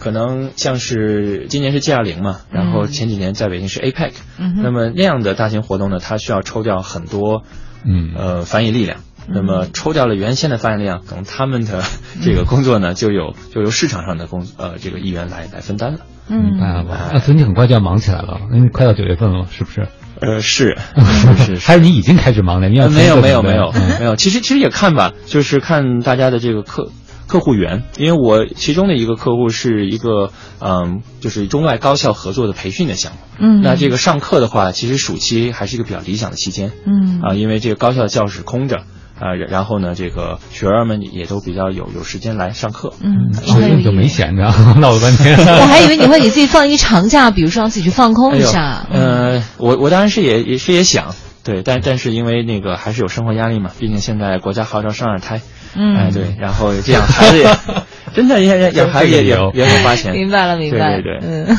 [0.00, 7.44] 可能像是今年是 G 二零嘛，然后前几年在北京是 APEC，嗯，那么那样的大型活动呢，它需要抽调很多。
[7.86, 11.82] 嗯，呃，翻译力量，那么抽掉了原先的翻译力量，可能他们的
[12.22, 16.00] 这个工作呢，就有就由市场上的工呃这个议员来来分担了。
[16.26, 19.88] 明白了，那所以你很快就要忙起来了，因为快到九月份了，是不是？
[20.20, 20.78] 呃，是
[21.36, 22.68] 是，还是你已经开始忙了？
[22.68, 26.90] 你要没有没有没有没有，其实其实也看吧，就是看大家的这个课。
[27.34, 30.30] 客户源，因为我其中的一个客户是一个
[30.60, 33.18] 嗯，就是中外高校合作的培训的项目。
[33.40, 36.70] 嗯，那这个上课的话，其实暑期还是一个比较理想的期间。
[36.86, 38.84] 嗯，啊，因为这个高校的教室空着，
[39.18, 42.92] 啊，然后呢，这个学员们也都比较有有时间来上课。
[43.00, 44.44] 嗯，所以你就没闲着，
[44.78, 45.36] 闹了半天。
[45.58, 48.86] 我还以为你会给自己放一个长假，比如说让自己去放空一下。
[48.92, 55.40] 呃，我我当然是也也是也想，对，但但是因为那个还是有生活压力嘛，毕竟现在国家号召生二胎。
[55.76, 57.56] 嗯，哎对，然后这样孩子也
[58.14, 60.12] 真的养养孩子也也也很花钱。
[60.12, 61.00] 明白了，明白。
[61.00, 61.56] 对对对，嗯，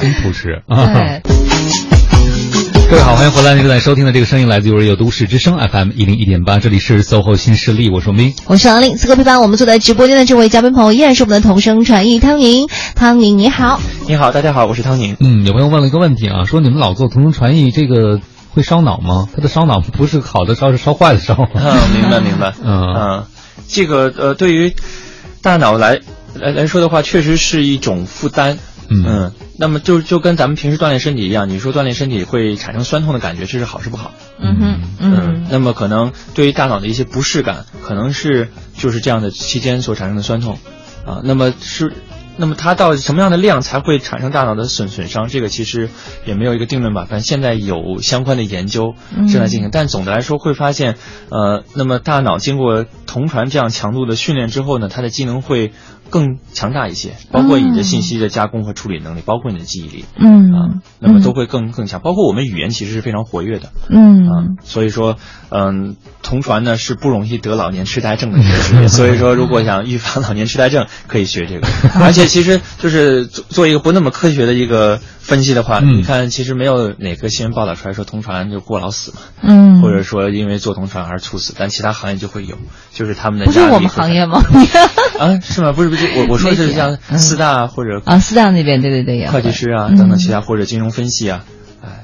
[0.00, 1.20] 真朴实 啊。
[2.88, 3.54] 各位好，欢迎回来！
[3.54, 8.96] 您正在收听的这个声音来自于有都市之声 FM 一零一点八，这里是 SOHO 新势力，我是明，我是王令。
[8.96, 12.68] 此刻陪伴我们坐在直播间的这位嘉宾朋友依然是我们的同声传译汤宁。
[12.94, 15.16] 汤宁你好，你好，大家好，我是汤宁。
[15.18, 18.20] 嗯，有朋友问了一个问题啊，说你们老做同声传译，这个
[18.54, 19.26] 会烧脑吗？
[19.34, 21.34] 它的烧脑不是好的烧，是烧坏的烧。
[21.54, 22.52] 嗯，明白明白。
[22.62, 23.24] 嗯嗯，
[23.68, 24.74] 这个呃，对于
[25.42, 26.00] 大脑来
[26.34, 28.58] 来来说的话，确实是一种负担。
[28.88, 29.32] 嗯。
[29.58, 34.12] 那么就就跟咱们平时锻炼身体一样，你说锻炼身体会产生酸痛的感觉，这是好是不好？
[34.38, 35.46] 嗯哼，嗯。
[35.50, 40.58] 那么可能对于大脑的一些不适感，可能是就是这样的期间所产生的酸痛，
[41.06, 41.92] 啊，那么是。
[42.38, 45.28] 那么它到什么样的量才会产生大脑的损损伤？
[45.28, 45.88] 这个其实
[46.24, 47.06] 也没有一个定论吧。
[47.08, 50.96] 反正现在有相关的研究正在进行，但总的来说会发现，
[51.30, 55.72] 呃，那么大脑经过同传这样强度的训练之后呢，它的机能会
[56.10, 60.68] 更强大一些，包括你的信息的加工和处理能力，包括你的记忆力，嗯啊，
[61.00, 62.00] 那么都会更更强。
[62.00, 65.16] 包括我们语言其实是非常活跃的，嗯啊，所以说，
[65.50, 68.88] 嗯，同传呢是不容易得老年痴呆症的一个职业。
[68.88, 71.66] 所以说，如果想预防老年痴呆症，可以学这个，
[71.98, 72.26] 而且。
[72.36, 82.58] 其实就是做做一个不那么科学的一个分析的话，你看，其实没有哪个新闻报道出来说同传就过劳死嘛，嗯，或者说因为做同传而猝死，但其他行业就会有，
[82.92, 84.42] 就是他们的不是我们行业吗？
[85.20, 85.72] 啊，是吗？
[85.72, 91.44] 不是不是，我我说的是像四大或者啊四大那边，对对对，会计师啊等等其他或者金融分析啊。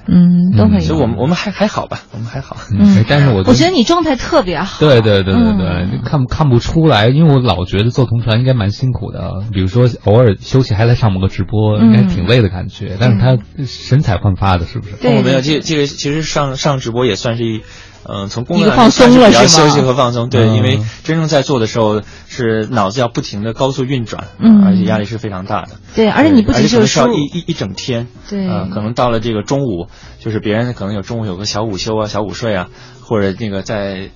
[0.06, 0.80] 嗯，都可以。
[0.80, 2.56] 所以我们我们还还好吧，我们还好。
[2.72, 4.78] 嗯，但是我我觉得你状态特别好。
[4.80, 9.44] 对对对对对，看看不出来，因为我老觉得做同传应该蛮辛苦的。
[9.52, 12.96] 比如说偶尔休息还来上某个直播，应该挺累的感觉。
[12.98, 14.94] 但是他神采焕发的，是不是？
[15.04, 17.62] 我，没有这这个其实上上直播也算是一。
[18.08, 19.46] 嗯，从工作上松了是吗？
[19.46, 25.70] 休息和放松，对，因为真正在做的时候是脑子要不停的高速运转，嗯，而且压力是非常大的。
[25.94, 29.88] 对，而且你不仅是需要一一一整天，对，可能到了这个中午，
[30.18, 32.68] 就是别人可能有中午有个小午休啊、小午睡啊，
[33.00, 34.10] 或者那个在。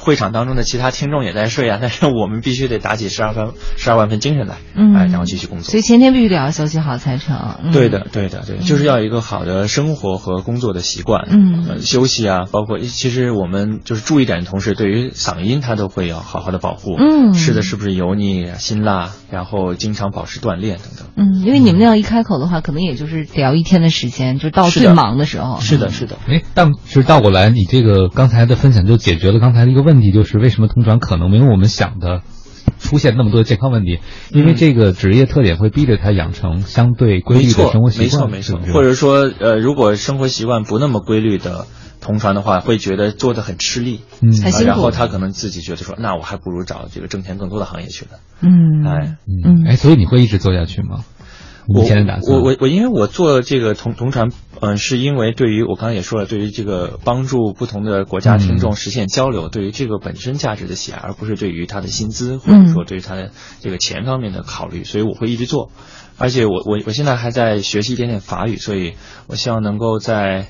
[0.00, 5.70] 会场当中的其他听众也在睡啊， 但是我们必须得打起十二分十二万分精神来，嗯，哎，然后继续工作。
[5.70, 7.36] 所以前天必须得要休息好才成。
[7.72, 11.26] 对的，对的，对，就是要一个好的生活和工作的习惯。
[11.30, 16.96] 嗯，休息啊，包括其实我们就是注意点的同时，对于嗓音他都会要好好的保护。
[16.98, 21.08] 嗯，吃的是不是油腻、辛辣，然后经常保持锻炼等等。
[21.16, 25.60] 嗯，因为你们那样一开口的话，可能也就是得要一天的时间，就到最忙的时候。
[25.60, 26.16] 是的，是的。
[26.28, 30.68] 哎，但其实倒过来，你这个刚才的分享就解决了刚才的一个问题，就是为什么。
[30.68, 32.20] 同传可能没有我们想的
[32.78, 38.30] 出现那么多的健康问题，因为这个职业特点会逼着他养成相对规律的生活习惯。
[38.30, 38.74] 没错，没错。
[38.74, 41.66] 或者说，呃，如果生活习惯不那么规律的
[42.00, 44.64] 同传的话，会觉得做的很吃力，嗯，很辛苦。
[44.66, 48.10] 然后他可能自己觉得说，那我还不如找这个挣钱更多的行业去了。
[48.42, 51.04] 嗯，哎，嗯，哎，所以你会一直做下去吗？
[51.68, 65.70] 我我我我，因为我做这个同同传，嗯，是因为对于我刚才也说了，对于这个帮助不同的国家听众实现交流，对于这个本身价值的喜爱，而不是对于他的薪资或者说对于他的这个钱方面的考虑，所以我会一直做。
[66.16, 68.94] 而且我我我现在还在学习一点点法语，所以
[69.26, 70.46] 我希望能够在。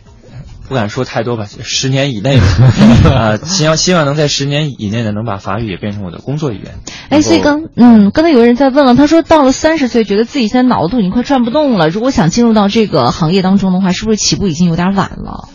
[0.68, 2.38] 不敢说太多吧，十年以内
[3.10, 6.74] 啊，希望希望能在十年以内呢，能把法语也变成我的工作语言。
[7.08, 15.48] 哎，所以刚嗯，刚才有个人在问了，他说到了三十岁，觉得自己现在脑子都已经快转不动了，如果想进入到这个行业当中的话，是不是起步已经有点晚了？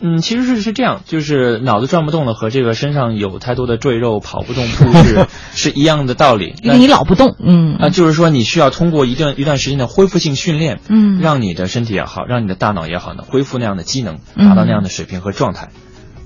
[0.00, 6.54] 嗯，其实是是这样，就是脑子转不动了，和这个身上有太多的赘肉跑不动步是 是一样的道理。
[6.62, 15.68] 因为你老不动，嗯，啊，就是说你需要通过一段一段时间的恢复性训练，嗯，让你的身体也好，让你的大脑也好呢，恢复那样的机能，达到那样的水平和状态。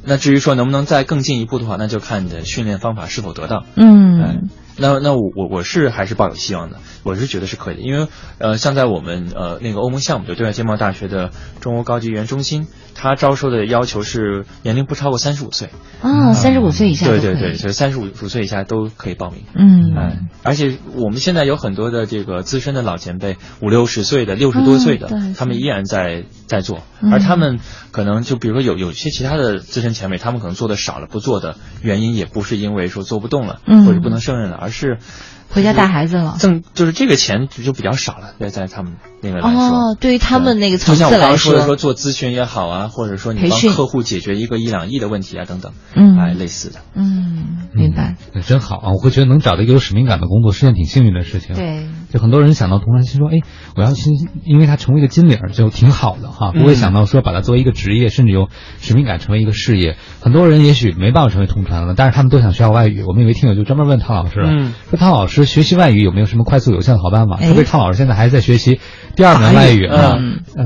[0.07, 3.65] 那至于说能不能再更进一步的话，那就看你的训练方法是否得当。
[3.75, 4.49] 嗯。
[4.77, 8.09] 那那我我我是还是抱有希望的，我是觉得是可以的，因为
[8.39, 15.69] 呃，像在我们呃那个欧盟项目，就对外经贸大学的中欧高级语言中心，它招收的要求是年龄不超过三十五岁。
[16.01, 19.45] 啊，三十五岁以下对对对，就是三十五五岁以下都可以报名。
[19.55, 27.59] 嗯，哎，而且我们现在有很多的这个资深的老前辈，五六十岁的、六十多岁的，他们依然在在做，而他们
[27.91, 34.59] 可能就比如说有有些其他的资深前辈，他们可能做的少了，不做的原因也不是因为说做不动了，或者不能胜任了。
[34.61, 34.99] 而是
[35.55, 41.77] 回家带孩子了，挣就是这个钱就比较少了，在在他们那个来说，哦，对于他们那个层次来说，就像我刚刚说的，说。
[41.77, 48.91] 做咨询也好啊，或者说你帮客户解决一个一两亿的问题啊等等，嗯，哎，类似的，嗯，明白，那真好啊！
[48.93, 53.41] 我会觉得能找到一个有使命感的工作是件挺幸运的事情，对，就很多人想到同传心说，哎，
[53.75, 54.09] 我要去
[54.45, 58.49] 因为他成为一个金领就挺好的哈，不会想到说把它作为一个职业，甚至有
[58.79, 59.97] 使命感成为一个事业。
[60.21, 63.03] 很多人也许没办法成为同传了，但是他们都想学好外语。
[63.03, 64.45] 我们有位听友就专门问汤老师，
[64.91, 67.37] 说汤老师学习外语有没有什么快速有效的好办法？
[67.39, 68.79] 特别汤老师现在还在学习
[69.17, 70.17] 第二门外语啊，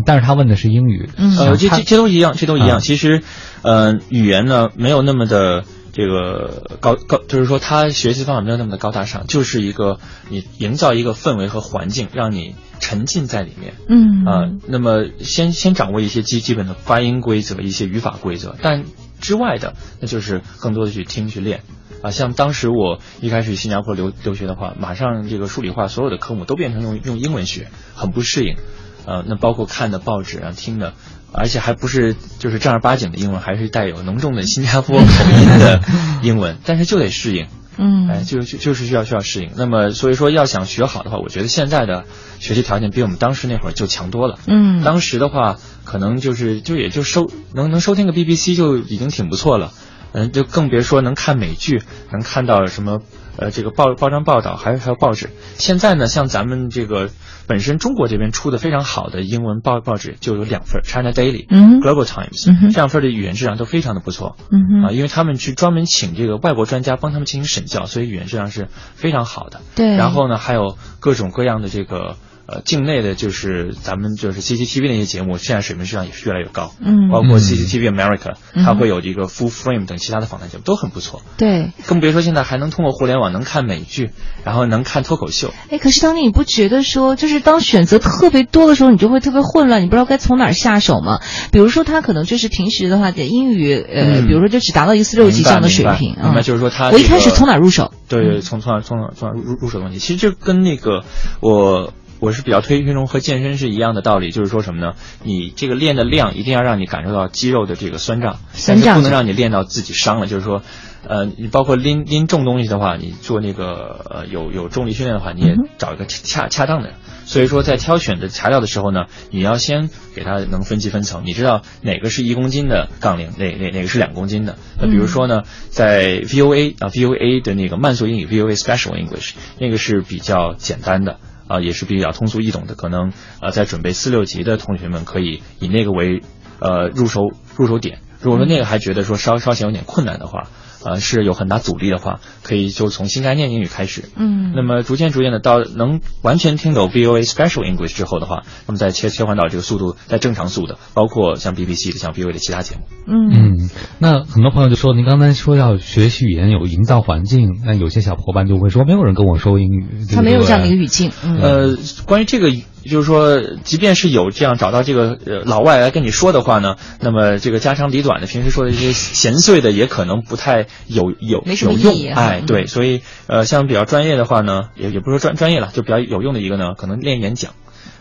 [0.05, 1.09] 但是他问的是英语。
[1.17, 2.81] 呃，这这这都一样，这都一样。
[2.81, 3.23] 其实，
[3.63, 5.65] 呃，语言呢没有那么的。
[5.99, 13.75] 这个高高就是说，他学习方法没有那么的高大上，就是一个你营造一个氛围和环境，让你沉浸在里面。
[13.89, 18.85] 嗯啊，那么先先掌握一些基基本的发音规则，一些语法规则，但
[19.21, 21.63] 之外的，那就是更多的去听去练。
[22.01, 28.57] 啊，像当时我一开始新加坡留留学的话，马上这个数理化所有的科目都变成用用英文学，很不适应。
[29.05, 30.93] 呃，那包括看的报纸啊，听的。
[31.33, 35.81] 而且还不是就是正儿八经的英文，还是带有浓重的新加坡口音的
[36.23, 39.51] 英文，但是就得适应，嗯，哎，就就就是需要需要适应。
[39.57, 42.05] 那么所以说要想学好的话，我觉得现在的
[42.39, 49.73] 学习条件比我们当时那会儿就强多了，嗯，当时的话可能就是就也就收能能收听个 BBC 就已经挺不错了，
[50.13, 53.01] 嗯，就更别说能看美剧，能看到什么
[53.39, 55.31] 呃这个报报章报道，还有还有报纸。
[55.55, 57.09] 现在呢，像咱们这个。
[57.49, 61.47] 本身中国这边出的非常好的英文报报纸就有两份，China Daily、
[61.81, 69.63] Global Times，这两份的语言质量都非常的不错，嗯啊，因为他们去专门请这个外国专家帮他们进行审教，所以语言质量是非常好的。
[69.75, 72.17] 对，然后呢，还有各种各样的这个。
[72.51, 76.73] 呃，境内的就是咱们就是 CCTV 那些节目，现在水平质量也是越来越高。
[76.81, 81.21] 嗯，包括 CCTV America，它会有一个 Full Frame 等其他的访谈节目都很不错。
[81.37, 84.13] 对，更别说现在还能通过互联网能看美剧，
[84.45, 85.53] 然后能看脱口秀。
[85.69, 91.21] 哎，可是当你你不觉得说，就是当选择特别多的时候，你就会特别混乱，你不知道该从哪儿下手吗？
[91.53, 96.33] 比如说他可能就是平时的话，的英语呃，比如说就只达到一个四六级这样的水平啊。
[96.35, 97.93] 那就是说他我一开始从哪入手？
[98.09, 99.99] 对，从从哪从哪从哪入入手的问题。
[99.99, 101.05] 其实就跟那个
[101.41, 101.93] 我。
[102.21, 104.95] 我是比较推运动和健身是一样的道理，就是说什么呢？
[105.23, 110.27] 你这个练的量一定要让你感受到肌肉的这个酸胀，酸胀不能让你练到自己伤了。
[110.27, 110.63] 就是说，
[111.07, 116.95] 呃，你包括拎拎重东西的话，你做那个呃有有重力训练的话，你也找一个恰恰当的。
[117.25, 124.57] 所以说，在挑选的材料的时候呢，你要先给它能分级分层，你知道哪个是一公斤的杠铃，哪哪哪个是两公斤的。
[124.81, 131.19] 那比如说呢，在 VOA 啊 VOA 的那个慢速英语 VOA Special English 那个是比较简单的。
[131.49, 136.23] 啊，也是比较通俗易懂的，可能呃，在准备四六级的同学们可以以那个为
[136.61, 137.23] 呃入手
[137.57, 138.01] 入手点。
[138.21, 140.49] 如果说那个还觉得说稍稍显有点困难的话。
[140.85, 144.05] 呃，是有很大阻力的话，可以就从新概念英语开始。
[144.17, 152.83] 嗯，那么逐渐逐渐的到能完全听懂 VOA Special English 之后的话，那么再切切换到这个速度在正常速的，包括像 BBC 的、像 VOA 的其他节目。
[153.07, 161.11] 嗯，那很多朋友就说，您刚才说要学习语言有营造环境，那有些小伙伴就会说，没有人跟我说英语，他没有这样的一个语境。
[161.25, 162.53] 嗯呃，关于这个。
[162.89, 171.95] 就是说，即便是有这样找到这个呃老外来跟你说的话呢，那么这个家长里短的平时说的一些闲碎的，也可能不太有有有用。
[172.15, 177.53] 哎，对，所以呃，像比较专业的话呢，也也不是说专专业了，就比较有用的一个呢，可能练演讲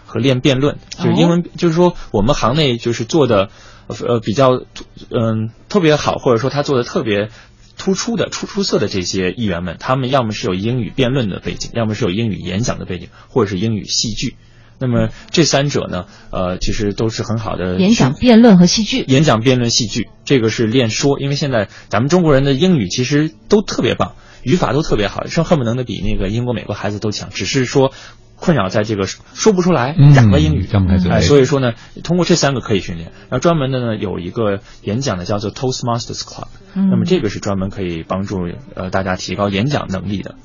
[0.05, 3.49] 和练辩论，就是英文，就是说我们行内就是做的
[3.87, 4.61] 呃比较
[5.09, 7.29] 嗯特别好，或者说他做的特别
[7.77, 14.35] 突出的出出色的这些议员们，他们要么是有英语辩论的背景，要么是有英语演讲的背景，或者是英语戏剧。
[14.79, 19.03] 那么这三者呢，呃，其实都是很好的演讲、辩论和戏剧。
[19.07, 24.13] 演讲、辩论、戏剧，这个是练说，因为现在咱们中国人的英语其实都特别棒，
[24.43, 27.91] 语法都特别好，甚恨不能的比那个英国、美国孩子都强，只是说
[28.35, 30.67] 困扰在这个说不出来哑巴英语。
[31.09, 31.73] 哎，所以说呢，
[32.03, 33.11] 通过这三个可以训练。
[33.29, 38.37] 然后专门的呢，有一个演讲的叫做 Toastmasters Club，那么这个是专门可以帮助
[38.75, 40.35] 呃大家提高演讲能力的。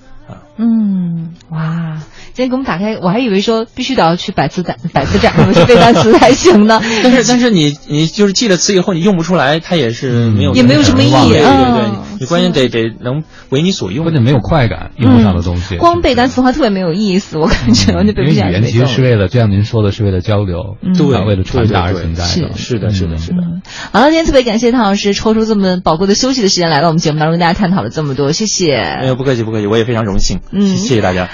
[0.59, 1.99] 嗯，哇！
[2.35, 6.81] 今天给我们打开，我还以为说必须得要去百词展、百词展去背单词才行呢。
[7.03, 11.11] 但是，但是你你就是记了词以后，你用不出来，它也是没有也没有什么意义。
[11.11, 15.77] 对对对，你关键得得能为你所用，关键没有快感，用不上的东西。
[15.77, 18.51] 光背单词的话特别没有意思，我感觉完全背不下来。
[18.51, 22.31] 语言其实是为了，就像您说的，是为了交流，对，为了传达而存在的。
[22.57, 23.43] 是的，是的，是的。
[23.93, 28.81] 好了，今天特别感谢唐老师抽出这么宝贵的休息的时间来到我们节目当中，跟大家探讨了这么多，谢谢。
[29.01, 30.41] 没有，不客气，不客气，我也非常荣幸。
[30.51, 31.29] 嗯，谢谢大家。